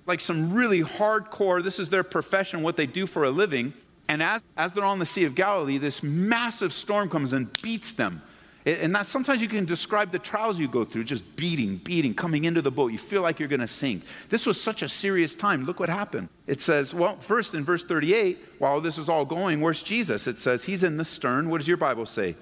like 0.07 0.23
some 0.23 0.55
really 0.55 0.81
hardcore, 0.81 1.63
this 1.63 1.79
is 1.79 1.91
their 1.91 2.05
profession, 2.05 2.63
what 2.63 2.79
they 2.79 2.87
do 2.87 3.05
for 3.05 3.25
a 3.25 3.31
living. 3.31 3.75
And 4.09 4.23
as, 4.23 4.43
as 4.57 4.73
they're 4.73 4.83
on 4.83 4.99
the 4.99 5.05
Sea 5.05 5.25
of 5.25 5.35
Galilee, 5.35 5.77
this 5.77 6.03
massive 6.03 6.73
storm 6.73 7.11
comes 7.11 7.35
and 7.35 7.53
beats 7.61 7.93
them 7.93 8.23
and 8.67 8.95
that 8.95 9.05
sometimes 9.05 9.43
you 9.43 9.49
can 9.49 9.67
describe 9.67 10.11
the 10.11 10.19
trials 10.19 10.59
you 10.59 10.69
go 10.69 10.85
through, 10.85 11.05
just 11.05 11.37
beating, 11.37 11.77
beating, 11.77 12.15
coming 12.15 12.45
into 12.45 12.63
the 12.63 12.71
boat. 12.71 12.93
You 12.93 12.99
feel 12.99 13.21
like 13.21 13.39
you're 13.39 13.49
going 13.49 13.61
to 13.61 13.67
sink. 13.67 14.05
This 14.31 14.47
was 14.47 14.59
such 14.59 14.81
a 14.81 14.89
serious 14.89 15.35
time. 15.35 15.67
Look 15.67 15.81
what 15.81 15.91
happened. 15.91 16.31
It 16.47 16.63
says, 16.63 16.95
well, 16.95 17.17
first 17.17 17.53
in 17.53 17.63
verse 17.63 17.83
38, 17.83 18.39
while 18.59 18.81
this 18.81 18.97
is 18.97 19.11
all 19.11 19.27
going, 19.27 19.61
where's 19.61 19.83
Jesus? 19.83 20.27
It 20.27 20.39
says, 20.39 20.65
he's 20.65 20.83
in 20.83 20.97
the 20.97 21.05
stern. 21.05 21.51
What 21.51 21.59
does 21.59 21.69
your 21.69 21.77
Bible 21.77 22.07
say? 22.07 22.37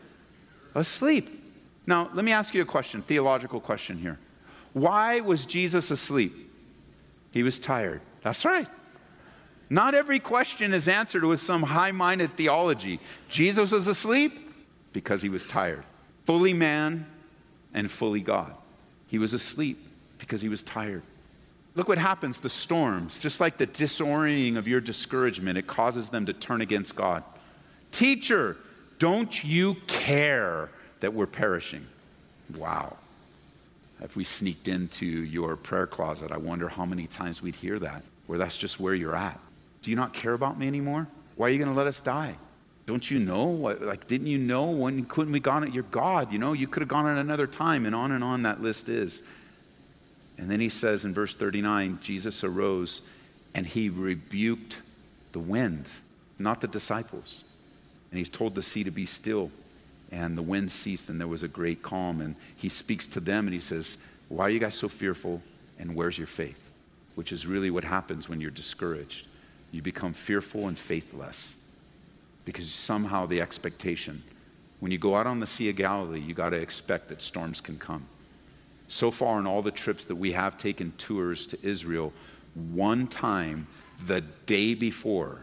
Asleep. 0.77 1.41
Now, 1.89 2.09
let 2.15 2.25
me 2.25 2.31
ask 2.31 2.55
you 2.55 2.63
a 2.63 2.67
question, 2.67 3.03
theological 3.03 3.61
question 3.61 3.99
here. 3.99 4.21
Why 4.75 5.19
was 5.19 5.45
Jesus 5.45 5.91
asleep? 5.91 6.33
He 7.33 7.43
was 7.43 7.59
tired. 7.59 8.01
That's 8.23 8.45
right. 8.45 8.69
Not 9.69 9.95
every 9.95 10.21
question 10.21 10.73
is 10.73 10.87
answered 10.87 11.25
with 11.25 11.41
some 11.41 11.65
high 11.65 11.91
minded 11.91 12.37
theology. 12.37 13.01
Jesus 13.29 13.73
was 13.73 13.89
asleep 13.89 14.39
because 14.93 15.21
he 15.21 15.29
was 15.29 15.43
tired 15.43 15.83
fully 16.25 16.53
man 16.53 17.07
and 17.75 17.91
fully 17.91 18.21
God. 18.21 18.55
He 19.09 19.19
was 19.19 19.35
asleep 19.35 19.79
because 20.19 20.41
he 20.41 20.49
was 20.49 20.63
tired. 20.63 21.03
Look 21.75 21.89
what 21.89 21.99
happens 21.99 22.39
the 22.39 22.49
storms, 22.49 23.19
just 23.19 23.41
like 23.41 23.57
the 23.57 23.67
disorienting 23.67 24.57
of 24.59 24.69
your 24.69 24.81
discouragement, 24.81 25.57
it 25.57 25.67
causes 25.67 26.11
them 26.11 26.27
to 26.27 26.33
turn 26.33 26.61
against 26.61 26.95
God. 26.95 27.25
Teacher, 27.91 28.57
don't 28.99 29.43
you 29.43 29.77
care 29.87 30.71
that 31.01 31.15
we're 31.15 31.27
perishing? 31.27 31.87
Wow. 32.57 32.97
if 34.01 34.17
we 34.17 34.25
sneaked 34.25 34.69
into 34.69 35.07
your 35.07 35.57
prayer 35.57 35.87
closet, 35.87 36.33
I 36.33 36.37
wonder 36.37 36.69
how 36.69 36.85
many 36.85 37.07
times 37.07 37.41
we'd 37.41 37.55
hear 37.55 37.79
that, 37.79 38.03
where 38.27 38.39
that's 38.39 38.59
just 38.59 38.81
where 38.81 38.95
you're 38.95 39.17
at. 39.17 39.39
Do 39.81 39.91
you 39.91 39.97
not 39.97 40.13
care 40.13 40.35
about 40.35 40.59
me 40.59 40.67
anymore? 40.67 41.07
Why 41.37 41.47
are 41.47 41.51
you 41.51 41.59
going 41.59 41.71
to 41.71 41.77
let 41.77 41.87
us 41.87 42.01
die? 42.01 42.37
Don't 42.87 43.11
you 43.11 43.19
know? 43.19 43.45
What, 43.45 43.81
like, 43.83 44.07
didn't 44.07 44.27
you 44.27 44.39
know 44.39 44.65
when 44.65 45.05
couldn't 45.05 45.33
we 45.33 45.41
gone 45.41 45.63
at 45.63 45.73
your 45.73 45.85
God? 45.85 46.33
You 46.33 46.39
know, 46.39 46.53
you 46.53 46.67
could 46.67 46.81
have 46.81 46.89
gone 46.89 47.07
at 47.07 47.17
another 47.17 47.47
time, 47.47 47.87
and 47.87 47.95
on 47.95 48.13
and 48.13 48.25
on 48.25 48.43
that 48.43 48.61
list 48.61 48.89
is. 48.89 49.23
And 50.39 50.51
then 50.51 50.61
he 50.61 50.69
says 50.69 51.05
in 51.05 51.15
verse 51.15 51.35
39 51.35 51.99
Jesus 52.03 52.43
arose 52.43 53.03
and 53.55 53.67
he 53.67 53.91
rebuked 53.91 54.79
the 55.33 55.39
wind, 55.39 55.87
not 56.39 56.61
the 56.61 56.69
disciples. 56.69 57.45
And 58.11 58.19
he's 58.19 58.29
told 58.29 58.55
the 58.55 58.63
sea 58.63 58.85
to 58.85 58.91
be 58.91 59.07
still. 59.07 59.51
And 60.11 60.37
the 60.37 60.43
wind 60.43 60.71
ceased, 60.71 61.09
and 61.09 61.19
there 61.19 61.29
was 61.29 61.43
a 61.43 61.49
great 61.49 61.83
calm. 61.83 62.21
And 62.21 62.35
he 62.57 62.69
speaks 62.69 63.07
to 63.09 63.21
them 63.21 63.47
and 63.47 63.55
he 63.55 63.61
says, 63.61 63.99
Why 64.29 64.47
are 64.47 64.51
you 64.51 64.59
guys 64.59 64.75
so 64.75 64.89
fearful? 64.89 65.43
And 65.79 65.95
where's 65.95 66.19
your 66.19 66.27
faith? 66.27 66.71
Which 67.15 67.33
is 67.33 67.47
really 67.47 67.71
what 67.71 67.85
happens 67.85 68.29
when 68.29 68.41
you're 68.41 68.51
discouraged. 68.51 69.27
You 69.71 69.81
become 69.81 70.13
fearful 70.13 70.69
and 70.69 70.79
faithless 70.79 71.57
because 72.45 72.71
somehow 72.71 73.27
the 73.27 73.41
expectation, 73.41 74.23
when 74.81 74.93
you 74.93 74.99
go 74.99 75.17
out 75.17 75.27
on 75.27 75.41
the 75.41 75.47
Sea 75.47 75.71
of 75.71 75.77
Galilee, 75.77 76.21
you 76.21 76.35
got 76.35 76.51
to 76.51 76.57
expect 76.57 77.09
that 77.09 77.23
storms 77.23 77.61
can 77.61 77.79
come. 77.79 78.07
So 78.89 79.11
far, 79.11 79.39
in 79.39 79.47
all 79.47 79.63
the 79.63 79.71
trips 79.71 80.05
that 80.05 80.17
we 80.17 80.33
have 80.33 80.59
taken 80.59 80.93
tours 80.99 81.47
to 81.47 81.59
Israel, 81.63 82.13
one 82.55 83.07
time 83.07 83.67
the 84.07 84.21
day 84.47 84.75
before, 84.75 85.39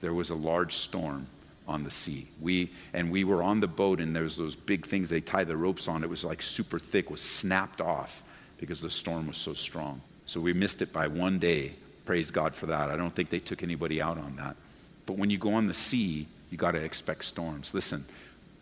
there 0.00 0.12
was 0.12 0.30
a 0.30 0.34
large 0.34 0.74
storm 0.74 1.26
on 1.66 1.84
the 1.84 1.90
sea. 1.90 2.28
We 2.40 2.70
and 2.92 3.10
we 3.10 3.24
were 3.24 3.42
on 3.42 3.60
the 3.60 3.66
boat, 3.66 4.00
and 4.00 4.14
there's 4.14 4.36
those 4.36 4.54
big 4.54 4.86
things 4.86 5.08
they 5.08 5.20
tie 5.20 5.44
the 5.44 5.56
ropes 5.56 5.88
on. 5.88 6.02
It 6.04 6.10
was 6.10 6.24
like 6.24 6.42
super 6.42 6.78
thick, 6.78 7.10
was 7.10 7.20
snapped 7.20 7.80
off 7.80 8.22
because 8.58 8.80
the 8.80 8.90
storm 8.90 9.26
was 9.26 9.36
so 9.36 9.54
strong. 9.54 10.00
So 10.26 10.40
we 10.40 10.52
missed 10.52 10.82
it 10.82 10.92
by 10.92 11.06
one 11.06 11.38
day. 11.38 11.74
Praise 12.04 12.30
God 12.30 12.54
for 12.54 12.66
that. 12.66 12.90
I 12.90 12.96
don't 12.96 13.14
think 13.14 13.30
they 13.30 13.38
took 13.38 13.62
anybody 13.62 14.00
out 14.00 14.18
on 14.18 14.36
that. 14.36 14.56
But 15.06 15.16
when 15.16 15.30
you 15.30 15.38
go 15.38 15.54
on 15.54 15.66
the 15.66 15.74
sea, 15.74 16.26
you 16.50 16.58
got 16.58 16.72
to 16.72 16.78
expect 16.78 17.24
storms. 17.24 17.72
Listen, 17.72 18.04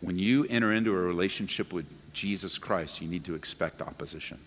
when 0.01 0.17
you 0.17 0.45
enter 0.45 0.73
into 0.73 0.91
a 0.91 0.99
relationship 0.99 1.73
with 1.73 1.85
Jesus 2.13 2.57
Christ, 2.57 3.01
you 3.01 3.07
need 3.07 3.25
to 3.25 3.35
expect 3.35 3.81
opposition. 3.81 4.39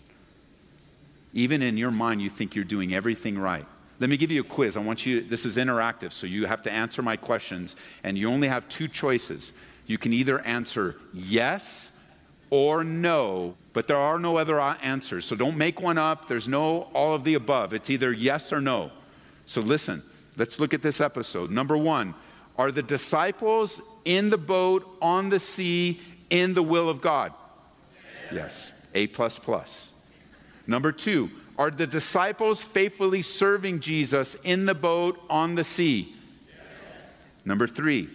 Even 1.33 1.61
in 1.61 1.77
your 1.77 1.91
mind, 1.91 2.21
you 2.21 2.29
think 2.29 2.55
you're 2.55 2.65
doing 2.65 2.93
everything 2.93 3.37
right. 3.37 3.65
Let 3.99 4.09
me 4.09 4.17
give 4.17 4.31
you 4.31 4.41
a 4.41 4.45
quiz. 4.45 4.77
I 4.77 4.79
want 4.79 5.05
you, 5.05 5.21
this 5.21 5.45
is 5.45 5.57
interactive, 5.57 6.13
so 6.13 6.25
you 6.25 6.45
have 6.45 6.63
to 6.63 6.71
answer 6.71 7.01
my 7.01 7.17
questions, 7.17 7.75
and 8.03 8.17
you 8.17 8.29
only 8.29 8.47
have 8.47 8.67
two 8.69 8.87
choices. 8.87 9.51
You 9.85 9.97
can 9.97 10.13
either 10.13 10.39
answer 10.41 10.95
yes 11.13 11.91
or 12.49 12.83
no, 12.83 13.55
but 13.73 13.87
there 13.87 13.97
are 13.97 14.17
no 14.17 14.37
other 14.37 14.59
answers. 14.59 15.25
So 15.25 15.35
don't 15.35 15.57
make 15.57 15.81
one 15.81 15.97
up. 15.97 16.27
There's 16.27 16.47
no 16.47 16.83
all 16.93 17.13
of 17.13 17.23
the 17.23 17.35
above. 17.35 17.73
It's 17.73 17.89
either 17.89 18.11
yes 18.11 18.53
or 18.53 18.61
no. 18.61 18.91
So 19.45 19.61
listen, 19.61 20.01
let's 20.37 20.59
look 20.59 20.73
at 20.73 20.81
this 20.81 21.01
episode. 21.01 21.51
Number 21.51 21.77
one, 21.77 22.15
are 22.57 22.71
the 22.71 22.81
disciples 22.81 23.81
in 24.05 24.29
the 24.29 24.37
boat 24.37 24.85
on 25.01 25.29
the 25.29 25.39
sea 25.39 25.99
in 26.29 26.53
the 26.53 26.63
will 26.63 26.89
of 26.89 27.01
God? 27.01 27.33
Yes. 28.31 28.73
A 28.93 29.07
plus 29.07 29.39
plus. 29.39 29.91
Number 30.67 30.91
two, 30.91 31.29
are 31.57 31.71
the 31.71 31.87
disciples 31.87 32.61
faithfully 32.61 33.21
serving 33.21 33.81
Jesus 33.81 34.35
in 34.43 34.65
the 34.65 34.75
boat 34.75 35.19
on 35.29 35.55
the 35.55 35.63
sea? 35.63 36.15
Number 37.43 37.67
three, 37.67 38.09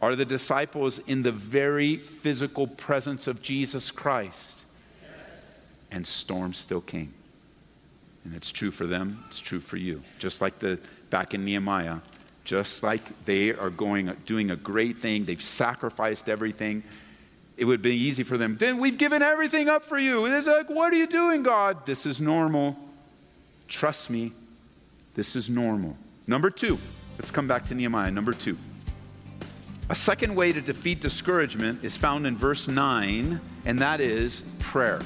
are 0.00 0.14
the 0.14 0.24
disciples 0.24 0.98
in 1.00 1.22
the 1.22 1.32
very 1.32 1.96
physical 1.96 2.66
presence 2.66 3.26
of 3.26 3.40
Jesus 3.40 3.90
Christ? 3.90 4.64
Yes. 5.02 5.66
And 5.90 6.06
storms 6.06 6.58
still 6.58 6.80
came. 6.80 7.14
And 8.26 8.34
it's 8.34 8.50
true 8.50 8.72
for 8.72 8.86
them, 8.86 9.24
it's 9.28 9.38
true 9.38 9.60
for 9.60 9.76
you. 9.76 10.02
Just 10.18 10.40
like 10.40 10.58
the 10.58 10.80
back 11.10 11.32
in 11.32 11.44
Nehemiah, 11.44 11.98
just 12.44 12.82
like 12.82 13.24
they 13.24 13.52
are 13.52 13.70
going 13.70 14.14
doing 14.26 14.50
a 14.50 14.56
great 14.56 14.98
thing, 14.98 15.24
they've 15.24 15.40
sacrificed 15.40 16.28
everything 16.28 16.82
it 17.56 17.64
would 17.64 17.80
be 17.80 17.94
easy 17.94 18.22
for 18.22 18.36
them. 18.36 18.58
We've 18.78 18.98
given 18.98 19.22
everything 19.22 19.68
up 19.68 19.84
for 19.84 19.98
you. 19.98 20.26
And 20.26 20.34
it's 20.34 20.46
like, 20.46 20.68
what 20.68 20.92
are 20.92 20.96
you 20.96 21.06
doing, 21.06 21.42
God? 21.42 21.86
This 21.86 22.04
is 22.04 22.20
normal. 22.20 22.76
Trust 23.68 24.10
me, 24.10 24.32
this 25.14 25.34
is 25.36 25.48
normal. 25.48 25.96
Number 26.26 26.50
two, 26.50 26.78
let's 27.18 27.30
come 27.30 27.48
back 27.48 27.64
to 27.66 27.74
Nehemiah. 27.74 28.10
Number 28.10 28.32
two. 28.32 28.58
A 29.88 29.94
second 29.94 30.34
way 30.34 30.52
to 30.52 30.60
defeat 30.60 31.00
discouragement 31.00 31.84
is 31.84 31.96
found 31.96 32.26
in 32.26 32.36
verse 32.36 32.66
9, 32.66 33.40
and 33.64 33.78
that 33.78 34.00
is 34.00 34.42
prayer. 34.58 35.00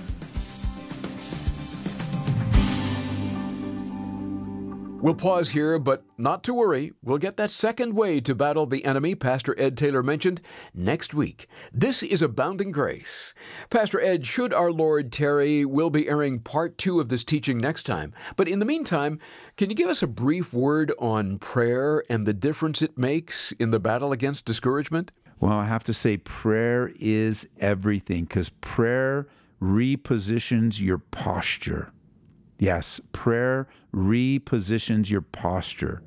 We'll 5.03 5.15
pause 5.15 5.49
here, 5.49 5.79
but 5.79 6.05
not 6.19 6.45
to 6.45 6.53
worry. 6.53 6.93
We'll 7.03 7.17
get 7.17 7.39
that 7.39 7.51
second 7.51 7.95
way 7.95 8.21
to 8.21 8.35
battle 8.35 8.67
the 8.67 8.85
enemy 8.85 9.15
Pastor 9.15 9.59
Ed 9.59 9.75
Taylor 9.79 10.03
mentioned 10.03 10.43
next 10.75 11.15
week. 11.15 11.47
This 11.73 12.03
is 12.03 12.21
Abounding 12.21 12.71
Grace. 12.71 13.33
Pastor 13.71 13.99
Ed, 13.99 14.27
should 14.27 14.53
our 14.53 14.71
Lord 14.71 15.11
tarry, 15.11 15.65
we'll 15.65 15.89
be 15.89 16.07
airing 16.07 16.41
part 16.41 16.77
two 16.77 17.01
of 17.01 17.09
this 17.09 17.25
teaching 17.25 17.57
next 17.57 17.85
time. 17.85 18.13
But 18.37 18.47
in 18.47 18.59
the 18.59 18.67
meantime, 18.67 19.19
can 19.57 19.71
you 19.71 19.75
give 19.75 19.89
us 19.89 20.03
a 20.03 20.07
brief 20.07 20.53
word 20.53 20.93
on 20.99 21.39
prayer 21.39 22.05
and 22.11 22.27
the 22.27 22.35
difference 22.35 22.83
it 22.83 22.99
makes 22.99 23.53
in 23.53 23.71
the 23.71 23.81
battle 23.81 24.13
against 24.13 24.45
discouragement? 24.45 25.13
Well, 25.39 25.53
I 25.59 25.65
have 25.65 25.85
to 25.85 25.95
say, 25.95 26.19
prayer 26.19 26.93
is 27.01 27.49
everything 27.59 28.25
because 28.25 28.51
prayer 28.51 29.29
repositions 29.63 30.79
your 30.79 30.99
posture. 30.99 31.91
Yes, 32.61 33.01
prayer 33.13 33.69
repositions 33.91 35.09
your 35.09 35.23
posture. 35.23 36.03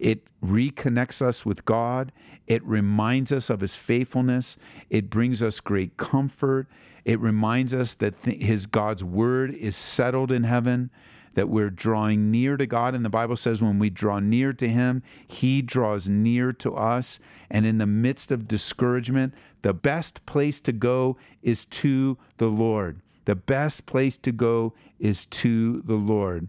It 0.00 0.26
reconnects 0.44 1.22
us 1.22 1.46
with 1.46 1.64
God. 1.64 2.10
It 2.48 2.64
reminds 2.64 3.30
us 3.30 3.48
of 3.48 3.60
His 3.60 3.76
faithfulness. 3.76 4.56
It 4.90 5.08
brings 5.08 5.44
us 5.44 5.60
great 5.60 5.96
comfort. 5.96 6.66
It 7.04 7.20
reminds 7.20 7.72
us 7.72 7.94
that 7.94 8.20
th- 8.24 8.42
His 8.42 8.66
God's 8.66 9.04
word 9.04 9.54
is 9.54 9.76
settled 9.76 10.32
in 10.32 10.42
heaven, 10.42 10.90
that 11.34 11.48
we're 11.48 11.70
drawing 11.70 12.32
near 12.32 12.56
to 12.56 12.66
God. 12.66 12.96
And 12.96 13.04
the 13.04 13.08
Bible 13.08 13.36
says 13.36 13.62
when 13.62 13.78
we 13.78 13.88
draw 13.88 14.18
near 14.18 14.52
to 14.54 14.68
Him, 14.68 15.04
He 15.28 15.62
draws 15.62 16.08
near 16.08 16.52
to 16.54 16.74
us. 16.74 17.20
And 17.48 17.64
in 17.64 17.78
the 17.78 17.86
midst 17.86 18.32
of 18.32 18.48
discouragement, 18.48 19.34
the 19.62 19.72
best 19.72 20.26
place 20.26 20.60
to 20.62 20.72
go 20.72 21.16
is 21.44 21.64
to 21.66 22.18
the 22.38 22.48
Lord. 22.48 23.00
The 23.24 23.34
best 23.34 23.86
place 23.86 24.16
to 24.18 24.32
go 24.32 24.74
is 24.98 25.26
to 25.26 25.82
the 25.82 25.94
Lord. 25.94 26.48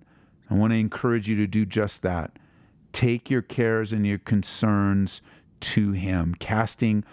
I 0.49 0.55
want 0.55 0.71
to 0.71 0.77
encourage 0.77 1.27
you 1.27 1.35
to 1.37 1.47
do 1.47 1.65
just 1.65 2.01
that. 2.01 2.37
Take 2.91 3.29
your 3.29 3.41
cares 3.41 3.91
and 3.91 4.05
your 4.05 4.19
concerns 4.19 5.21
to 5.61 5.91
Him, 5.91 6.35
casting 6.39 7.03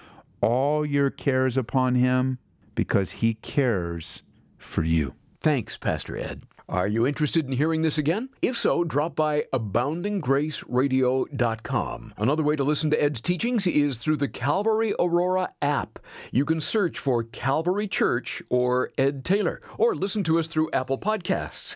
all 0.40 0.84
your 0.84 1.10
cares 1.10 1.56
upon 1.56 1.94
Him 1.94 2.38
because 2.74 3.12
He 3.12 3.34
cares 3.34 4.22
for 4.58 4.82
you. 4.82 5.14
Thanks, 5.42 5.78
Pastor 5.78 6.18
Ed. 6.18 6.42
Are 6.68 6.86
you 6.86 7.06
interested 7.06 7.46
in 7.46 7.52
hearing 7.52 7.80
this 7.80 7.96
again? 7.96 8.28
If 8.42 8.58
so, 8.58 8.84
drop 8.84 9.16
by 9.16 9.44
aboundinggraceradio.com. 9.54 12.14
Another 12.18 12.42
way 12.42 12.56
to 12.56 12.62
listen 12.62 12.90
to 12.90 13.02
Ed's 13.02 13.22
teachings 13.22 13.66
is 13.66 13.96
through 13.96 14.18
the 14.18 14.28
Calvary 14.28 14.92
Aurora 15.00 15.54
app. 15.62 15.98
You 16.30 16.44
can 16.44 16.60
search 16.60 16.98
for 16.98 17.24
Calvary 17.24 17.88
Church 17.88 18.42
or 18.50 18.90
Ed 18.98 19.24
Taylor, 19.24 19.62
or 19.78 19.96
listen 19.96 20.22
to 20.24 20.38
us 20.38 20.46
through 20.46 20.68
Apple 20.74 20.98
Podcasts. 20.98 21.74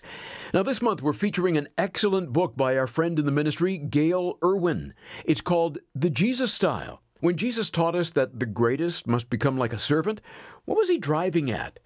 Now, 0.53 0.61
this 0.61 0.81
month 0.81 1.01
we're 1.01 1.11
featuring 1.11 1.57
an 1.57 1.67
excellent 1.77 2.31
book 2.31 2.55
by 2.55 2.77
our 2.77 2.87
friend 2.87 3.17
in 3.17 3.25
the 3.25 3.31
ministry, 3.31 3.79
Gayle 3.79 4.37
Erwin. 4.43 4.93
It's 5.25 5.41
called 5.41 5.79
The 5.95 6.11
Jesus 6.11 6.53
Style. 6.53 7.01
When 7.19 7.37
Jesus 7.37 7.69
taught 7.71 7.95
us 7.95 8.11
that 8.11 8.39
the 8.39 8.45
greatest 8.45 9.07
must 9.07 9.29
become 9.29 9.57
like 9.57 9.73
a 9.73 9.79
servant, 9.79 10.21
what 10.65 10.77
was 10.77 10.89
he 10.89 10.99
driving 10.99 11.49
at? 11.49 11.79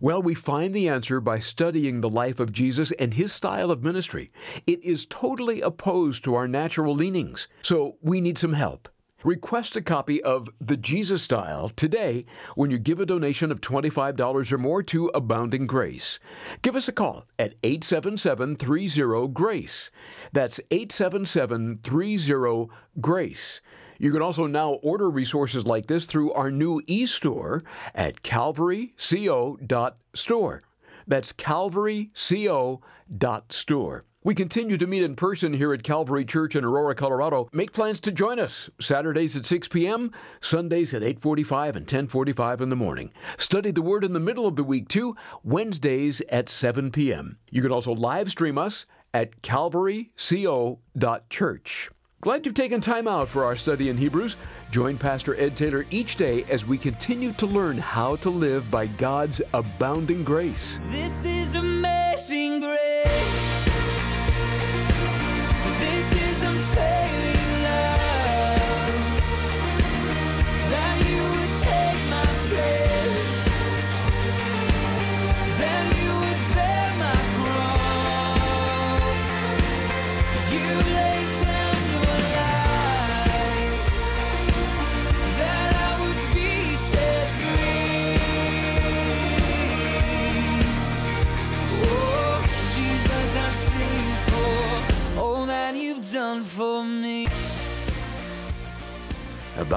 Well, 0.00 0.22
we 0.22 0.34
find 0.34 0.74
the 0.74 0.88
answer 0.88 1.20
by 1.20 1.38
studying 1.38 2.00
the 2.00 2.08
life 2.08 2.40
of 2.40 2.52
Jesus 2.52 2.92
and 2.92 3.14
his 3.14 3.32
style 3.32 3.70
of 3.70 3.82
ministry. 3.82 4.30
It 4.66 4.82
is 4.84 5.06
totally 5.06 5.60
opposed 5.60 6.24
to 6.24 6.34
our 6.34 6.48
natural 6.48 6.94
leanings, 6.94 7.48
so 7.62 7.96
we 8.02 8.20
need 8.20 8.38
some 8.38 8.54
help. 8.54 8.88
Request 9.24 9.74
a 9.74 9.80
copy 9.80 10.22
of 10.22 10.50
The 10.60 10.76
Jesus 10.76 11.22
Style 11.22 11.70
today 11.70 12.26
when 12.56 12.70
you 12.70 12.78
give 12.78 13.00
a 13.00 13.06
donation 13.06 13.50
of 13.50 13.62
$25 13.62 14.52
or 14.52 14.58
more 14.58 14.82
to 14.82 15.06
Abounding 15.14 15.66
Grace. 15.66 16.18
Give 16.60 16.76
us 16.76 16.88
a 16.88 16.92
call 16.92 17.24
at 17.38 17.54
877 17.62 18.56
30 18.56 19.28
GRACE. 19.28 19.90
That's 20.34 20.60
877 20.70 21.78
30 21.78 22.68
GRACE. 23.00 23.62
You 23.98 24.12
can 24.12 24.22
also 24.22 24.46
now 24.46 24.78
order 24.82 25.10
resources 25.10 25.66
like 25.66 25.86
this 25.86 26.06
through 26.06 26.32
our 26.32 26.50
new 26.50 26.80
e-store 26.86 27.62
at 27.94 28.22
calvaryco.store. 28.22 30.62
That's 31.06 31.32
calvaryco.store. 31.32 34.04
We 34.26 34.34
continue 34.34 34.78
to 34.78 34.86
meet 34.86 35.02
in 35.02 35.16
person 35.16 35.52
here 35.52 35.74
at 35.74 35.82
Calvary 35.82 36.24
Church 36.24 36.56
in 36.56 36.64
Aurora, 36.64 36.94
Colorado. 36.94 37.46
Make 37.52 37.74
plans 37.74 38.00
to 38.00 38.10
join 38.10 38.38
us 38.38 38.70
Saturdays 38.80 39.36
at 39.36 39.44
6 39.44 39.68
p.m., 39.68 40.12
Sundays 40.40 40.94
at 40.94 41.02
8:45 41.02 41.76
and 41.76 41.86
10:45 41.86 42.62
in 42.62 42.70
the 42.70 42.76
morning. 42.76 43.12
Study 43.36 43.70
the 43.70 43.82
word 43.82 44.02
in 44.02 44.14
the 44.14 44.20
middle 44.20 44.46
of 44.46 44.56
the 44.56 44.64
week 44.64 44.88
too, 44.88 45.14
Wednesdays 45.42 46.22
at 46.30 46.48
7 46.48 46.90
p.m. 46.90 47.36
You 47.50 47.60
can 47.60 47.70
also 47.70 47.92
live 47.92 48.30
stream 48.30 48.56
us 48.56 48.86
at 49.12 49.42
calvaryco.church. 49.42 51.90
Glad 52.24 52.46
you've 52.46 52.54
taken 52.54 52.80
time 52.80 53.06
out 53.06 53.28
for 53.28 53.44
our 53.44 53.54
study 53.54 53.90
in 53.90 53.98
Hebrews. 53.98 54.36
Join 54.70 54.96
Pastor 54.96 55.38
Ed 55.38 55.58
Taylor 55.58 55.84
each 55.90 56.16
day 56.16 56.46
as 56.48 56.64
we 56.64 56.78
continue 56.78 57.32
to 57.32 57.44
learn 57.44 57.76
how 57.76 58.16
to 58.16 58.30
live 58.30 58.70
by 58.70 58.86
God's 58.86 59.42
abounding 59.52 60.24
grace. 60.24 60.78
This 60.84 61.26
is 61.26 61.54
amazing 61.54 62.60
grace. 62.60 63.63